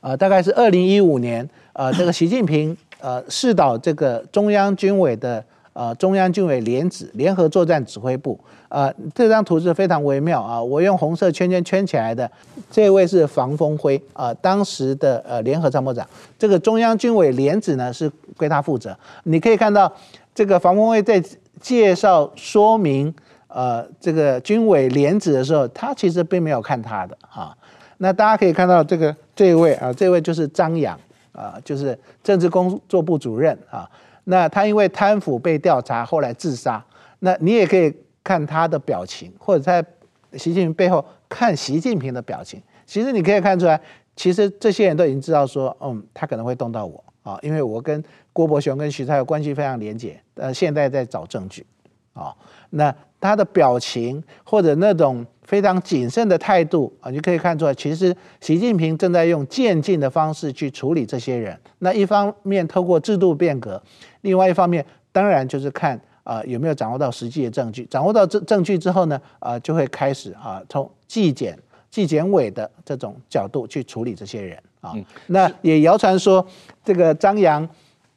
[0.01, 8.41] 呃，大概是二零一五年，呃，这个习近平呃视导这个中央军委的呃中央军委联指联合作战指挥部。
[8.71, 10.63] 呃，这张图是非常微妙啊。
[10.63, 12.31] 我用红色圈圈圈起来的，
[12.71, 16.09] 这位是房峰辉啊，当时的呃联合参谋长。
[16.39, 18.97] 这个中央军委联指呢是归他负责。
[19.25, 19.93] 你可以看到。
[20.37, 21.19] 这个房峰辉在
[21.59, 23.13] 介绍说明，
[23.49, 27.57] 呃，这个军委联职的时候，他其实并没有看他的啊。
[27.97, 30.95] 那大家可以看到这个这一位啊，这位就是张扬
[31.33, 33.91] 啊，就是政治工作部主任啊。
[34.25, 36.85] 那他因为贪腐被调查，后来自杀。
[37.21, 37.91] 那你也可以
[38.23, 39.83] 看他的表情，或者在
[40.35, 42.61] 习近平背后看习近平的表情。
[42.85, 43.81] 其实你可以看出来，
[44.15, 47.03] 其实这些人都已经知道说，嗯，他可能会动到我。
[47.23, 48.05] 啊，因为我跟
[48.37, 51.65] 郭伯雄跟徐才厚关系非常廉洁，呃，现在在找证据，
[52.13, 52.37] 啊，
[52.69, 61.59] 那他的表情或者那种非常谨慎的态度啊，你可以看出来，其实习近平正在用渐进的方式去处理这些人。
[61.79, 63.83] 那一方面透过制度变革，
[64.21, 71.59] 另外一方面当然就是看啊有没有掌握到实际的证据，掌握到证证据之后呢，啊就会开始啊从纪检
[71.91, 74.59] 纪检委的这种角度去处理这些人。
[74.83, 74.93] 啊，
[75.29, 76.47] 那也谣传说，
[76.85, 77.69] 这个张扬，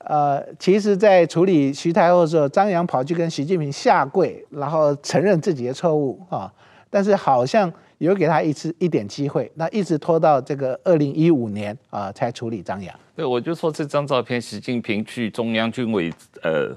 [0.06, 6.52] 呃，其实在处理徐太后的时候，张扬跑去跟习近平下跪，然后承认自己的错误啊，
[6.90, 12.94] 但是好像有给他一次一点机会，那一直拖到这个二零一五年啊才处理张扬。
[13.16, 16.70] 对，我就说这张照片，习近平去中央军委呃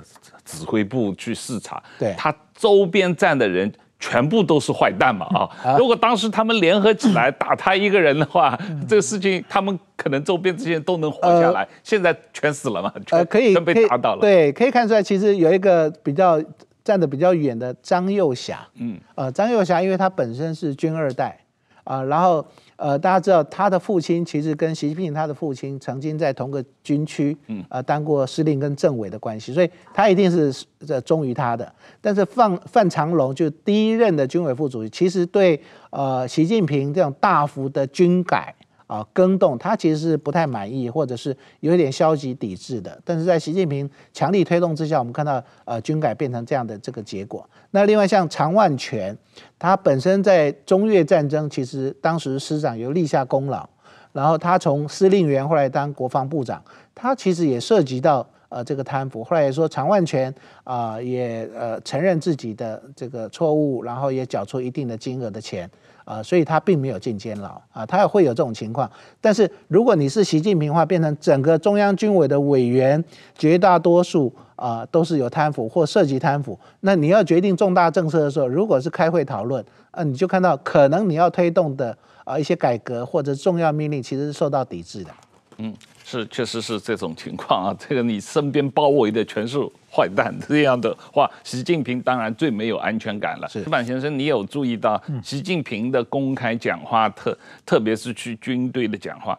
[0.44, 3.72] 指挥部去视察，对，他周边站的人。
[4.02, 5.26] 全部都是坏蛋嘛
[5.62, 5.76] 啊！
[5.78, 11.66] 如果当时他们联合起来打他一个人的话，这个事情他们可能周边这些人都能活下来。
[11.84, 12.92] 现在全死了嘛？
[13.10, 14.20] 呃，可以，全被打倒了。
[14.20, 16.42] 对，可以看出来，其实有一个比较
[16.82, 18.66] 站得比较远的张幼霞。
[18.74, 21.38] 嗯，呃，张幼霞因为他本身是军二代
[21.85, 22.44] 啊，然后。
[22.83, 30.52] 呃，大家知道他的父亲其实跟习近平他的父亲曾经在同个军区，嗯，呃，当过司令跟政委的关系，所以他一定是
[30.85, 31.72] 这忠于他的。
[32.00, 38.52] 但是范范长龙就第一任的军委副主席，其实对呃习近平这种大幅的军改
[38.92, 43.00] 啊、更动，他其实是不太满意，或者是有一点消极抵制的。
[43.06, 47.48] 但是在习近平强力推动之下，我们看到呃军改变成这样的这个结果。
[47.70, 49.16] 那另外像常万全，
[49.58, 53.66] 他本身在中越战争其实当时师长有立下功劳，
[54.12, 56.62] 然后他从司令员后来当国防部长，
[56.94, 58.28] 他其实也涉及到。
[58.54, 60.30] 呃，这个贪腐，后来也说常万全
[60.62, 65.66] 啊、也呃承认自己的这个错误，然后也缴出一定的金额的钱
[66.05, 68.90] 啊、所以他并没有进监牢啊，他也会有这种情况。
[69.21, 73.03] 但是如果你是习近平的话，变成整个中央军委的委员，
[73.37, 85.11] 绝大多数啊、都是有贪腐或涉及贪腐，那你要决定重大政策的时候，如果是开会讨论，啊、你就看到可能你要推动的啊、一些改革或者重要命令，其实是受到抵制的。
[85.59, 85.75] 嗯。
[86.05, 87.77] 是，确实是这种情况啊。
[87.79, 89.59] 这个你身边包围的全是
[89.90, 93.48] 坏蛋，这样的话，习近平当然最没有安全感了。
[93.48, 99.38] 石板先生，你有注意到习近平的公开讲话，特特别是去军队的讲话，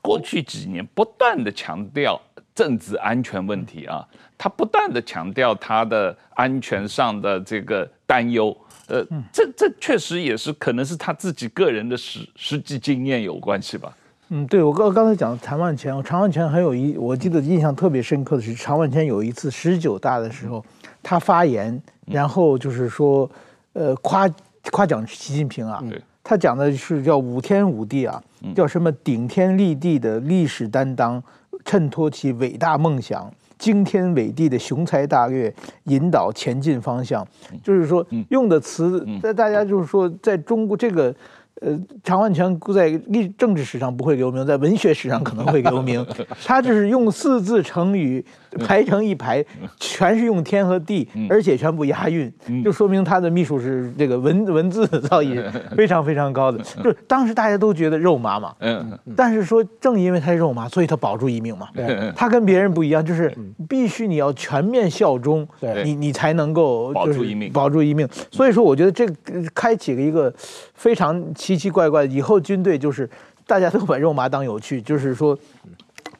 [0.00, 2.20] 过去几年不断的强调
[2.54, 8.56] 政治安全问题啊，他不断的强调他的安全上的这个担忧。
[8.88, 13.96] 呃，这这确实也是可能是他自己个人的实实际经验有关系吧。
[14.34, 20.64] 嗯，对，我刚刚才讲的常万全，常万全很有一，我记得印象特别深刻的是常万全有一次十九大的时候，
[21.02, 23.30] 他发言，然后就是说，
[23.74, 24.26] 呃，夸
[24.70, 25.84] 夸奖习近平啊，
[26.24, 28.22] 他讲的是叫五天五地啊，
[28.54, 31.22] 叫什么顶天立地的历史担当，
[31.66, 35.54] 衬托其伟大梦想，惊天伟地的雄才大略，
[35.84, 37.22] 引导前进方向，
[37.62, 41.14] 就是说用的词，在大家就是说在中国这个。
[41.60, 46.04] 呃，常万全在历政治史上不会留名，在文学史上可能会留名。
[46.44, 48.24] 他就是用四字成语
[48.58, 49.44] 排成一排，
[49.78, 52.32] 全是用天和地，而且全部押韵，
[52.64, 55.40] 就说明他的秘书是这个文文字造诣
[55.76, 56.58] 非常非常高的。
[56.82, 61.68] 就当时大家都觉得肉麻嘛，嗯，但是说正因为他是肉麻，所以他保住一命嘛。
[62.16, 63.32] 他跟别人不一样，就是
[63.68, 65.46] 必须你要全面效忠，
[65.84, 68.08] 你你才能够保住一命，保住一命。
[68.32, 69.06] 所以说，我觉得这
[69.54, 70.32] 开启了一个
[70.74, 71.22] 非常。
[71.42, 73.10] 奇奇怪怪，以后军队就是
[73.48, 75.36] 大家都把肉麻当有趣，就是说，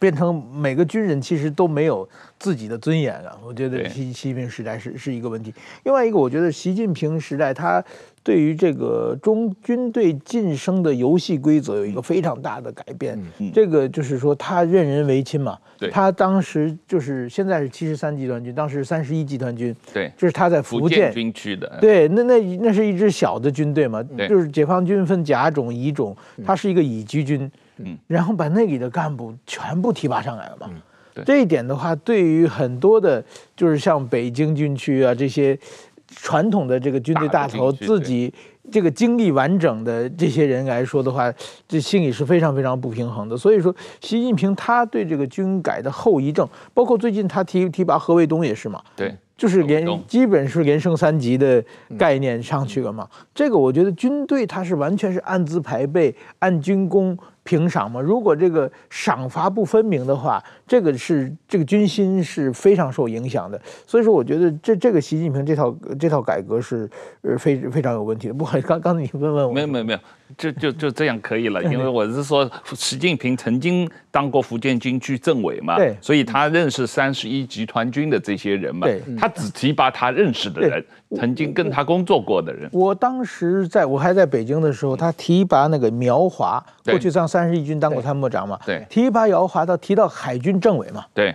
[0.01, 2.09] 变成每个军人其实都没有
[2.41, 3.39] 自己的尊严了。
[3.47, 5.55] 我觉得习习近平时代是是一个问题。
[5.85, 7.83] 另外一个，我觉得习近平时代他。
[8.25, 13.19] 对于这个中军队晋升的游戏规则有一个非常大的改变，
[13.53, 15.59] 这个就是说他任人唯亲嘛。
[15.91, 19.75] 他当时就是现在是七十三集团军，当时三十一集团军。
[19.93, 21.79] 对，就是他在福建军区的。
[21.81, 27.51] 对，那那那是一支小的军队嘛，就是解放军分甲种、乙种，他是一个乙级军。
[27.79, 30.71] 嗯，然后把那里的干部全部提拔上来了嘛。
[31.27, 33.23] 这一点的话，对于很多的，
[33.57, 35.59] 就是像北京军区啊这些。
[36.15, 38.33] 传统的这个军队大头自己
[38.71, 41.33] 这个经历完整的这些人来说的话，
[41.67, 43.37] 这心里是非常非常不平衡的。
[43.37, 51.65] 所以说，习近平他对这个军改的后遗症，包括最近他提提拔何卫东也是嘛，对，就是连基本是连升三级的
[51.99, 53.09] 概念上去了嘛。
[53.35, 57.19] 这个我觉得军队他是完全是按资排辈，按军功。
[57.45, 60.41] 评赏嘛，如果这个赏罚不分明的话，
[60.73, 63.61] 这个是这个军心是非常受影响的。
[63.87, 66.89] 所以说，我觉得这这个习近平这套这套改革是
[67.21, 68.33] 呃非非常有问题的。
[68.33, 69.99] 不好意思，刚刚才你问问我，没有没有没有，
[70.39, 80.83] 就就就这样可以了，因为我是说，习近平曾经当过福建军区政委嘛，对，所以他认识三十一集团军的这些人嘛，对，他只提拔他认识的人，
[81.17, 82.71] 曾经跟他工作过的人。
[82.73, 87.29] 我当时在我还在北京的时候，他提拔那个苗华，过去上。
[87.33, 88.59] 三十一军当过参谋长嘛？
[88.67, 91.05] 对，提拔姚华到提到海军政委嘛？
[91.13, 91.35] 对，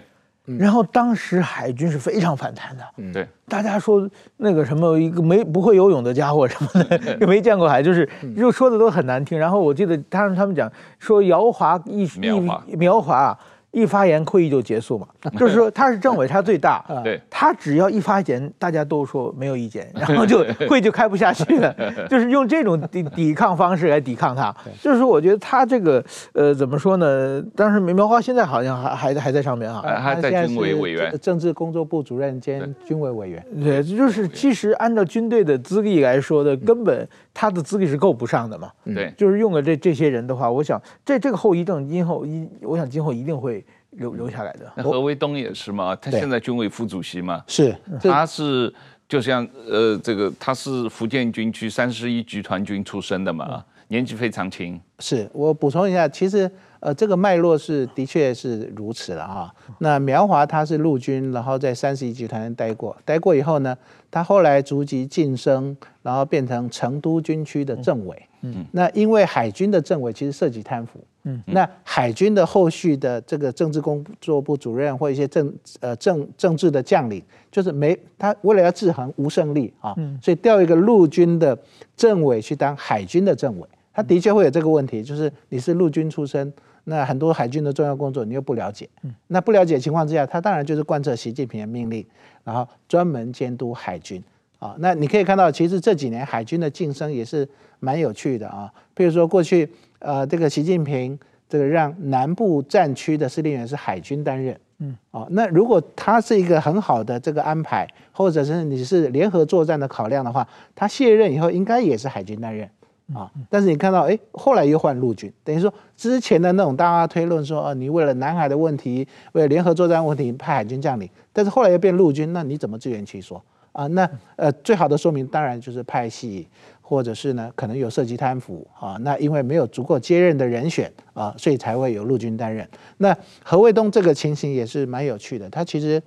[0.57, 9.37] 然后当时海军是非常反弹的，嗯，对，大家说那个什么一个没不会游泳的家伙什么的，又 没见过海，就是又说的都很难听。
[9.37, 13.37] 然后我记得当时他们讲说姚华一一苗华。
[13.77, 15.07] 一发言，会议就结束嘛？
[15.37, 21.73] 就是说他是政委，他最大， 对，他只要一发言，大家都说没有意见，然后就 会就开不下去了。
[22.09, 24.53] 就是用这种抵抵抗方式来抵抗他。
[24.81, 26.03] 就是说，我觉得他这个
[26.33, 27.43] 呃，怎么说呢？
[27.55, 33.45] 当时苗花现在好像还还还在上面啊，还在军委委员、政治工作部主任兼军委委员。
[33.63, 37.07] 对，就是其实按照军队的资历来说的，根本
[37.37, 38.71] 他的资历是够不上的嘛。
[38.83, 43.63] 对，就是用了这这些人的话，我想这这个后遗症今后一，我想今后一定会。
[43.91, 45.95] 留留下来的，那何卫东也是嘛？
[45.95, 47.41] 他现在军委副主席嘛？
[47.47, 48.71] 是，他是
[49.07, 54.79] 就像呃，这个他是福建军区三十一集团军出身的嘛，年纪非常轻。
[54.99, 59.55] 是我补充一下，其实呃这个脉络是的确是如此了哈。
[59.79, 63.77] 那苗华他是陆军，然后在三十一集团待过，待过以后呢，
[64.11, 68.21] 他后来逐级晋升，然后变成成都军区的政委。
[68.41, 70.99] 嗯，那因为海军的政委其实涉及贪腐。
[71.23, 77.21] 嗯，那海军的后续的这个政治工作部主任或一些政呃政政治的将领，
[77.51, 81.57] 就是没他为了要制衡吴胜利啊，所以调一个陆军的
[81.97, 83.67] 政委去当海军的政委。
[83.93, 86.53] 他的确会有这个问题，就是你是陆军出身，
[86.89, 88.87] 那很多海军的重要工作你又不了解，
[89.27, 92.05] 那不了解的情况之下，他当然就是贯彻习近平的命令，
[92.45, 94.23] 然后专门监督海军
[94.57, 94.73] 啊。
[94.79, 97.45] 那你可以看到，其实这几年海军的晋升也是
[97.81, 98.71] 蛮有趣的啊。
[98.95, 99.69] 譬如说过去
[99.99, 101.19] 呃，这个习近平
[101.49, 112.69] 这个让南部战区的司令员是海军担任，嗯，哦，那如果他是一个很好的这个安排，或者是你是联合作战的考量的话，他卸任以后应该也是海军担任。
[113.13, 123.41] 啊，但是你看到，哎，后来又换陆军，等于说之前的那种大家推论说，呃，你为了南海的问题，为了联合作战问题派海军将领，但是后来又变陆军，那你怎么自圆其说
[123.71, 123.87] 啊？
[123.87, 126.47] 那呃，最好的说明当然就是派系，
[126.81, 128.97] 或者是呢，可能有涉及贪腐啊。
[128.99, 132.67] 那因为没有足够接任的人选啊，所以才会有陆军担任。
[132.97, 136.01] 那何卫东这个情形也是蛮有趣的，他其实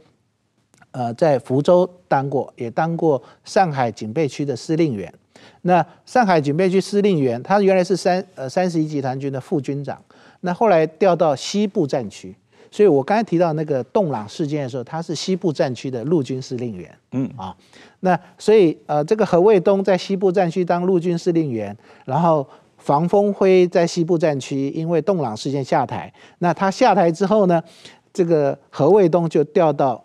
[0.93, 5.13] 呃在福州当过，也当过上海警备区的司令员。
[5.63, 9.99] 那上海警备区司令员，他原来是三呃三十一集团军的副军长，
[10.41, 12.35] 那后来调到西部战区，
[12.71, 17.31] 所以我刚才提到那个洞朗事件的时候，他是西部战区的陆军司令员，嗯。
[17.37, 17.57] 啊，
[18.01, 21.75] 那所以呃这个何卫东在西部战区当陆军司令员，
[22.05, 27.63] 然后房峰辉在西部战区因为洞朗事件下台，那他下台之后呢，
[28.13, 30.03] 这个何卫东就调到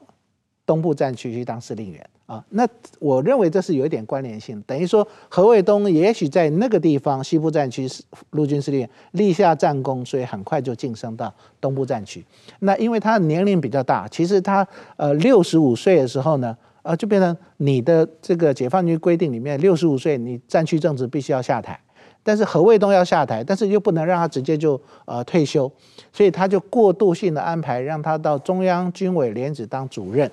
[0.65, 2.09] 东部战区去当司令员。
[2.25, 2.67] 啊，那
[2.99, 7.87] 我认为这是有一点关联性，等于说何卫东也许在那个地方西部战区
[8.31, 12.25] 陆军司令立下战功，所以很快就晋升到东部战区。
[12.61, 21.79] 那因为他年龄比较大，其实他呃六十五岁的时候呢，呃就变成你的这个解放军规定里面六十五岁你战区政治必须要下台，
[22.23, 25.71] 但是何卫东要下台，但是又不能让他直接就呃退休，
[26.11, 30.31] 所以他就过渡性的安排让他到中央军委联指当主任。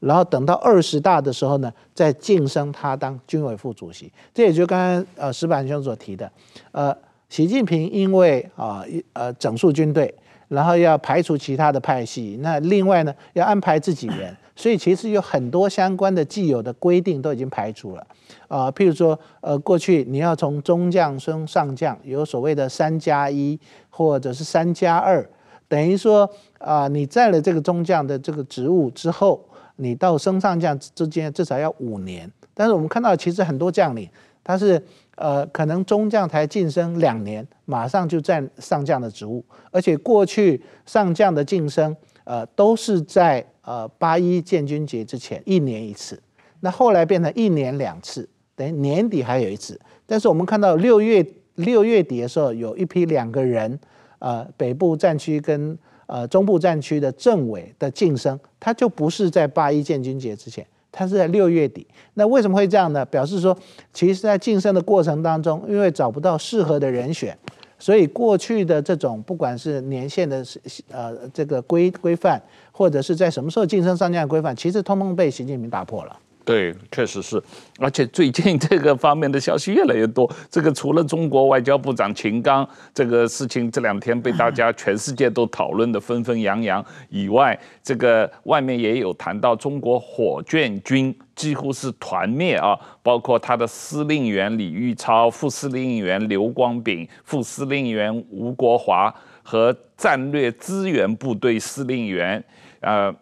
[0.00, 4.12] 然后等到二十大的时候呢，再晋升他当军委副主席。
[4.32, 6.30] 这也就刚刚呃石板兄所提的，
[6.70, 6.96] 呃，
[7.28, 10.14] 习近平因为啊呃整肃军队，
[10.46, 18.06] 然后要排除其他的派系，那另外呢要安排自己人， 所以其实有很多相关的既有的规定都已经排除了。
[18.46, 23.58] 啊、呃，譬如说呃过去你要从中将升上将，有所谓的三加一
[23.90, 25.28] 或者是三加二，
[25.66, 26.24] 等于说
[26.58, 29.44] 啊、呃、你在了这个中将的这个职务之后。
[29.80, 34.08] 你到升上将之间至少要五年，但是我们看到其实很多将领
[34.42, 34.82] 他是
[35.14, 46.20] 呃可能中将才晋升两年，马上就占上将的职务，而且过去上将的晋升呃都是在呃八一建军节之前一年一次，
[46.60, 49.80] 那后来变成一年两次，等于年底还有一次。
[50.06, 51.24] 但是我们看到六月
[51.54, 53.78] 六月底的时候，有一批两个人，
[54.18, 55.78] 呃北部战区跟。
[56.08, 61.86] 呃，中部战区的政委的晋升，他就不是在八一建军节之前，他是在六月底。
[62.14, 63.04] 那为什么会这样呢？
[63.04, 63.54] 表示说，
[63.92, 67.36] 其实，在晋升的过程当中，因为找不到适合的人选，
[67.78, 70.42] 所以过去的这种不管是年限的
[70.90, 72.40] 呃这个规规范，
[72.72, 76.18] 或者是在什么时候晋升上将的规范，其实通通被习近平打破了。
[76.48, 77.42] 对，确实是，
[77.78, 80.26] 而且最近这个方面的消息越来越多。
[80.48, 102.42] 这个除了中国外交部长秦刚这个事情这两天被大家 全世界都讨论的纷纷扬扬以外，这个外面也有谈到中国火箭军几乎是团灭啊，包括他的司令员李玉超、副司令员刘光炳、副司令员吴国华和战略支援部队司令员，
[102.80, 103.14] 呃，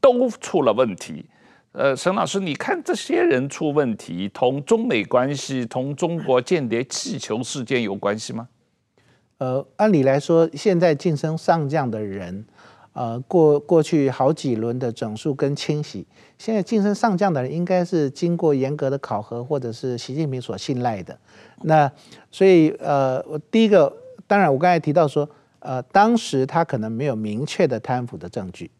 [0.00, 1.24] 都出了问题。
[1.76, 8.48] 呃，沈老师，你看这些人出问题，同中美关系、同中国间谍气球事件有关系吗？
[9.36, 12.46] 呃，按理来说，现在晋升上将的人，
[12.94, 16.06] 呃，过过去好几轮的整肃跟清洗，
[16.38, 21.18] 现在晋升上将的人应该是经过严格的考核，或者是习近平所信赖的。
[21.64, 21.92] 那
[22.30, 23.94] 所以，呃，我第一个，
[24.26, 28.70] 当然我刚才提到说，呃，当时他可能没有明确的贪腐的证据。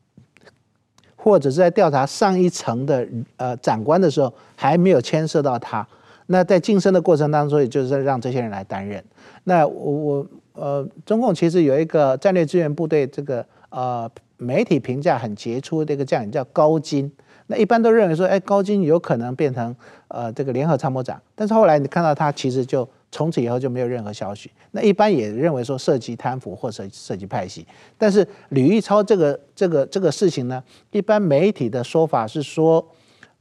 [1.27, 3.05] 或者是在调查上一层的
[3.37, 5.85] 呃长官的时候，还没有牵涉到他。
[6.27, 9.03] 那在晋升的过程当中，也就是让这些人来担任。
[9.43, 17.11] 那我我呃，中共其实有一个战略支援部队，这个呃媒体评价很杰出的一个将领叫高金。
[17.49, 19.75] 那一般都认为说，哎，高金有可能变成
[20.07, 21.21] 呃这个联合参谋长。
[21.35, 24.51] 但是后来你看到他其实就从此以后就没有任何消息。
[24.73, 27.67] 那一般也认为说涉及贪腐或者涉及派系。
[27.97, 32.87] 但是吕玉超这个这个这个事情呢，一般媒体的说法是说，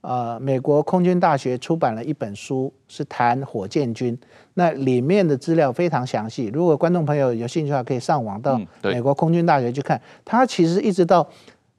[0.01, 4.17] 呃，美国空军大学出版了一本书，是谈火箭军，
[4.53, 6.45] 那里面的资料非常详细。
[6.53, 9.99] 如果观众朋友有兴趣的话，可以上网到美国空军大学去看。
[10.23, 11.27] 他其实一直到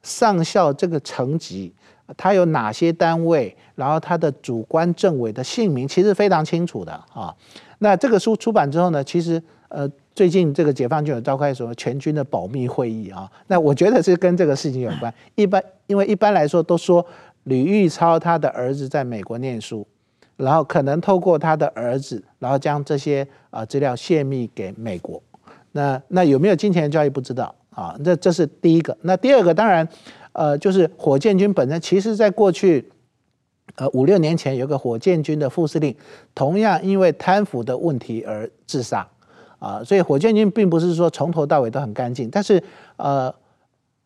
[0.03, 1.73] 上校这个层级，
[2.17, 7.35] 他有哪些单位，然后他的主观政委的姓名，其实非常清楚的啊。
[7.79, 13.31] 那这个书出版之后呢，其实呃，最近这个解放军有召开什么全军的保密会议啊？
[13.47, 15.13] 那我觉得是跟这个事情有关。
[15.35, 17.07] 一般因为一般来说都说。
[17.47, 19.87] 吕玉超他的儿子在美国念书，
[20.37, 25.23] 然后可能透过他的儿子，然后将这些啊资料泄密给美国。
[25.71, 27.97] 那那有没有金钱交易不知道啊？
[28.05, 28.99] 这这是第一个。
[29.03, 29.89] 那第二个当然，
[30.33, 32.85] 呃，就是火箭军本身，其实在过去
[33.77, 35.95] 呃五六年前，有个火箭军的副司令，
[36.35, 39.07] 同样因为贪腐的问题而自杀
[39.59, 39.83] 啊。
[39.85, 42.63] 所以火箭军并不是说从头到尾都很干净，但是
[42.97, 43.35] 呃，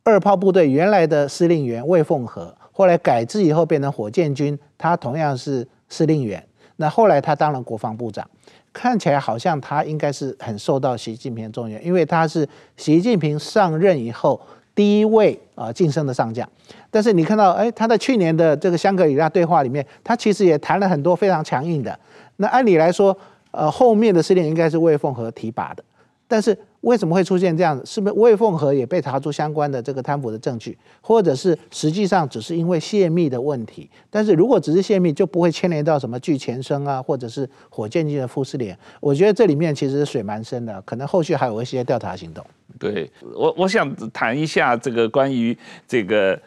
[0.05, 2.55] 二炮部队原来的司令员魏凤和。
[2.73, 6.43] 后来改制以后变成火箭军，他同样是司令员。
[6.77, 8.27] 那后来他当了国防部长，
[8.73, 12.49] 看起来好像他应该是很受到习近平重用，因为他是
[12.79, 14.41] 习近平上任以后
[14.75, 16.49] 第一位啊晋升的上将。
[16.91, 21.99] 但是你看到，哎，他在去年的这个香格里拉对话里面，他其实也谈了很多非常强硬的。
[22.37, 23.17] 那按理来说，
[23.51, 25.85] 呃，后面的司令应该是魏凤和提拔的，
[26.31, 26.57] 但是。
[26.83, 27.85] 为什么会出现这样子？
[27.85, 33.87] 是不是魏凤和也被查出相关的这个贪腐的证据，或者是实际上只是因为泄密的问题？
[34.09, 38.75] 但是如果只是泄密，就不会牵连到什么具前生啊，或者是火箭军的副司令。
[38.99, 42.43] 我觉得这里面其实水蛮深的，可能后续还有一些调查行动。
[42.79, 45.55] 对我，我想谈一下这个关于
[45.87, 46.41] 这个。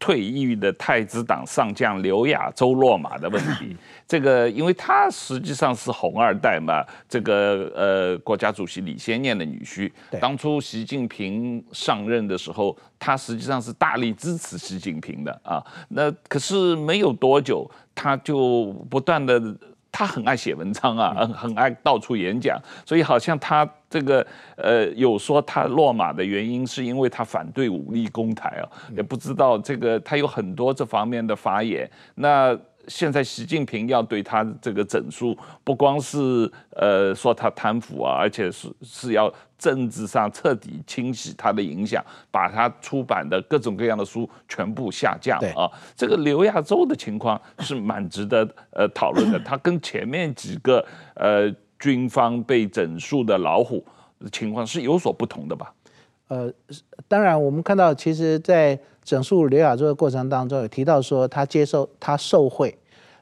[0.00, 3.76] 退役的太子党上将刘亚洲落马的问题，
[4.08, 19.40] 这个因为他实际上是红二代嘛，这个呃国家主席李先念的女婿，当初习近平上任的时候，他实际上是大力支持习近平的啊，那可是没有多久，他就不断的。
[19.92, 24.26] 他很爱写文章啊，很很爱到处演讲，所以好像他这个
[24.56, 28.64] 呃有说他落马的原因是因为他反对武力攻台啊，
[28.96, 31.90] 也不知道这个他有很多这方面的发言。
[32.14, 32.56] 那
[32.90, 35.34] 现在习近平要对他这个整肃，
[35.64, 36.18] 不光是
[36.70, 39.32] 呃说他贪腐啊，而且是是要。
[39.60, 45.70] 政治上彻底清洗他的影响，把他出版的各种各样的书全部下架啊！
[45.94, 49.38] 这个刘亚洲的情况是蛮值得呃讨论的。
[49.40, 50.82] 他跟前面几个
[51.14, 53.84] 呃军方被整肃的老虎
[54.32, 55.74] 情况是有所不同的吧？
[56.28, 56.50] 呃，
[57.06, 62.74] 当然我们看到，其实，在整肃刘亚洲的过程当中，有提到说他接受他受贿。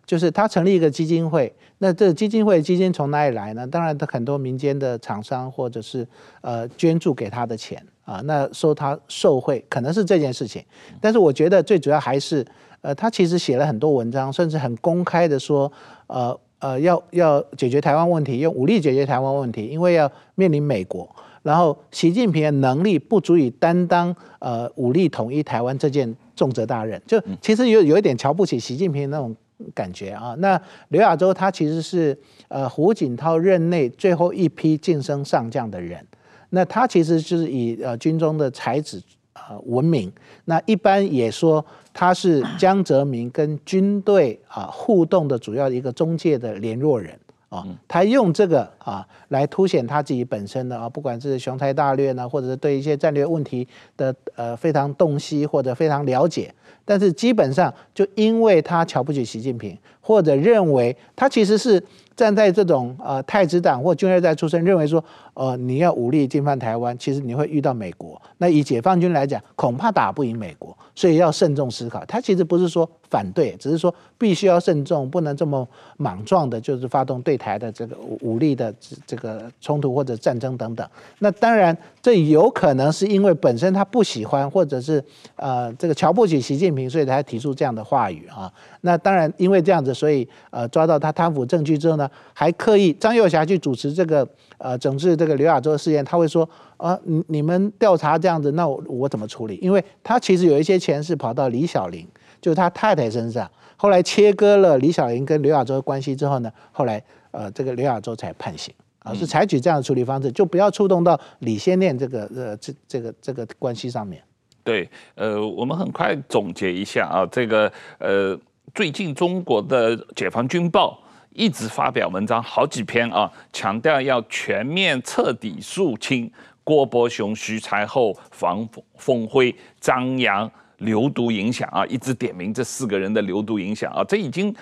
[0.09, 3.67] 就是他成立一个基金会，那这基金会基金从哪里来呢？
[3.67, 6.09] 当然，他很多民间的厂商或者是
[6.41, 10.65] 呃捐助给他的钱啊，那收他受贿可能是这件事情。
[10.99, 12.43] 但是我觉得最主要还是，
[12.81, 15.71] 呃，他其实写了很多文章，甚至很公开的说，
[16.07, 21.07] 呃呃，要要解决台湾问题，用武力解决台湾问题，因为要面临美国，
[21.43, 29.37] 然后习近平的能力不足以担当呃武力统一台湾这件重责大任，就其实有有一点瞧不起习近平那种。
[29.75, 32.17] 感觉啊，那刘亚洲他其实是
[32.49, 36.07] 呃胡锦涛任内最后一批晋升上将的人，
[36.51, 39.03] 那他其实就是以呃军中的才子
[39.35, 40.13] 呃闻名，
[40.45, 47.19] 那一般也说他是江泽民跟军队啊互动的主要一个中介的联络人。
[47.49, 56.55] 啊，他用这个啊来凸显他自己本身的啊，不管是雄才大略呢，或者是对一些战略问题的呃非常洞悉或者非常了解。
[56.85, 61.83] 但是基本上，就因为他瞧不起习近平，或者认为他其实是
[62.17, 65.03] 站在这种呃太子党或军二代出身，认为说，
[65.39, 68.21] 呃你要武力进犯台湾，其实你会遇到美国。
[68.39, 72.05] 那以解放军来讲，恐怕打不赢美国，所以要慎重思考。
[72.07, 75.67] 他其实不是说反对，只是说必须要慎重，不能这么
[75.97, 78.75] 莽撞的，就是发动对台的这个武力的
[79.07, 80.85] 这个冲突或者战争等等。
[81.21, 85.03] 那当然，这有可能是因为本身他不喜欢，或者是
[85.37, 88.53] 呃这个瞧不起习近平，所以才提出这样的话语啊。
[88.81, 94.27] 那当然，因为这样子，所以呃抓到他贪腐证据之后呢，还刻意张又侠去主持这个
[94.59, 96.49] 呃整治这刘亚洲的事件，他会说。
[96.79, 99.59] 啊，你你们调查这样子，那我我怎么处理？
[99.61, 102.07] 因为他其实有一些钱是跑到李小玲，
[102.41, 103.51] 就是他太太身上。
[103.77, 107.03] 后来切割了李小玲跟刘亚洲的关系之后呢，后来
[107.33, 114.23] 呃这个刘亚洲才判刑啊，是采取这样的处理方式，就不要触动到李先念这个呃这这个这个关系上面。
[114.63, 118.39] 对，呃，我们很快总结一下啊，这个呃
[118.73, 120.97] 最近中国的解放军报。
[121.31, 126.31] 一直发表文章好几篇啊，强调要全面彻底肃清
[126.65, 134.55] 郭伯雄、徐才厚、房峰辉、张扬流毒影响啊，一直点名这四个人的流毒影响啊，这已经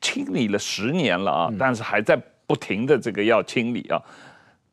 [0.00, 4.00] 清理了十年了啊，但是还在不停的这个要清理啊，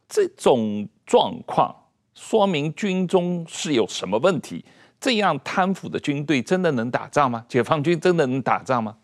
[0.07, 1.75] 这种状况
[2.13, 4.63] 说明军中是有什么问题？
[4.99, 7.45] 这样贪腐的军队真的能打仗吗？
[7.49, 8.95] 解放军真的能打仗吗？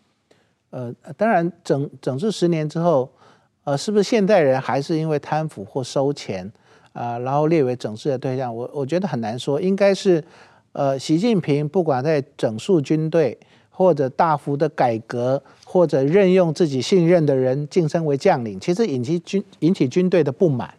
[0.72, 3.08] 呃，当然整整治十年之后，
[3.64, 6.50] 呃，是不是现代人还是因为贪腐或收钱
[6.94, 8.54] 啊、然后列为整治的对象？
[8.54, 10.22] 我我觉得很难说，应该是，
[10.72, 13.38] 呃，习近平不管在整肃军队，
[13.70, 20.72] 或者大幅的改革，或者任用自己信任的人晋升为将领，其实引起军引起军队的不满，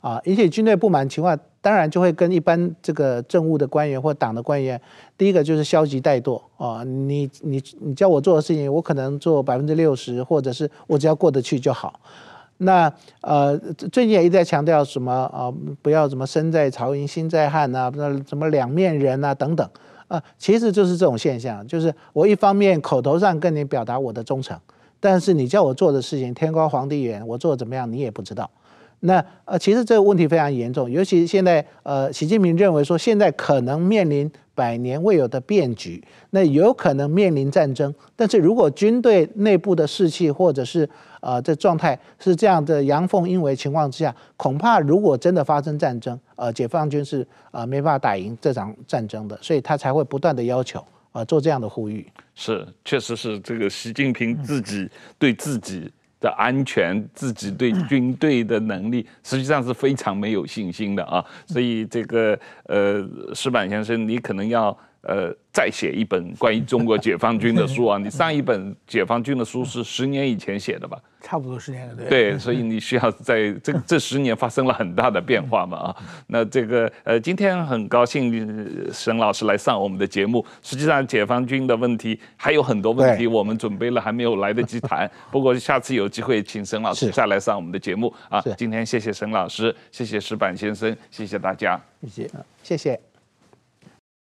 [0.00, 1.38] 啊，引起军队不满情况。
[1.60, 4.80] 当然就会跟一般这个政务的官员或党的官员，
[5.18, 11.98] 第一个就是消极怠惰啊，你你你叫我做的事情，我可能做百分之六十，或者是我只要过得去就好。
[12.58, 12.90] 那
[13.22, 13.58] 呃，
[13.90, 19.68] 最近也一直在强调什么啊，不要什么身在曹营心在汉呐啊，那什么两面人啊等等
[20.06, 24.56] 啊，其实就是这种现象，就是我一方面口头上跟你表达我的忠诚，
[25.00, 28.48] 但是你叫我做的事情天高皇帝远，我做的怎么样你也不知道。
[29.00, 37.94] 那呃，其实这个问题非常严重，尤其现在呃，习近平认为说现在可能面临百年未有的变局，那有可能面临战争。
[38.16, 40.88] 但是如果军队内部的士气或者是
[41.20, 52.04] 呃这状态是这样的阳奉阴违情况之下，恐怕如果真的发生战争，呃，解放军是呃没办法打赢这场战争的，所以他才会不断的要求呃做这样的呼吁。
[52.34, 54.90] 是，确实是这个习近平自己
[55.20, 55.88] 对自己。
[56.20, 61.24] 的安全，自己对军队的能力，实际上是非常没有信心的啊。
[61.46, 64.76] 所以这个呃，石板先生，你可能要
[65.08, 67.98] 呃再写一本关于中国解放军的书啊。
[67.98, 70.96] 你上一本解放军的书是十年以前写的吧？
[71.20, 72.08] 差不多十年了，对。
[72.08, 75.96] 对，所以你需要在这这十年发生了很大的变化嘛啊。
[76.28, 80.44] 那这个呃，今天很高兴沈老师来上我们的节目。
[80.62, 85.10] 实际上，解放军的问题还有很多问题，我们准备了还没有来得及谈。
[85.32, 88.40] 不过下次有机会请沈老师再来上我们的节目啊。
[88.56, 92.30] 今天谢谢沈老师，谢谢石板先生，谢谢大家，谢谢，
[92.62, 93.17] 谢谢。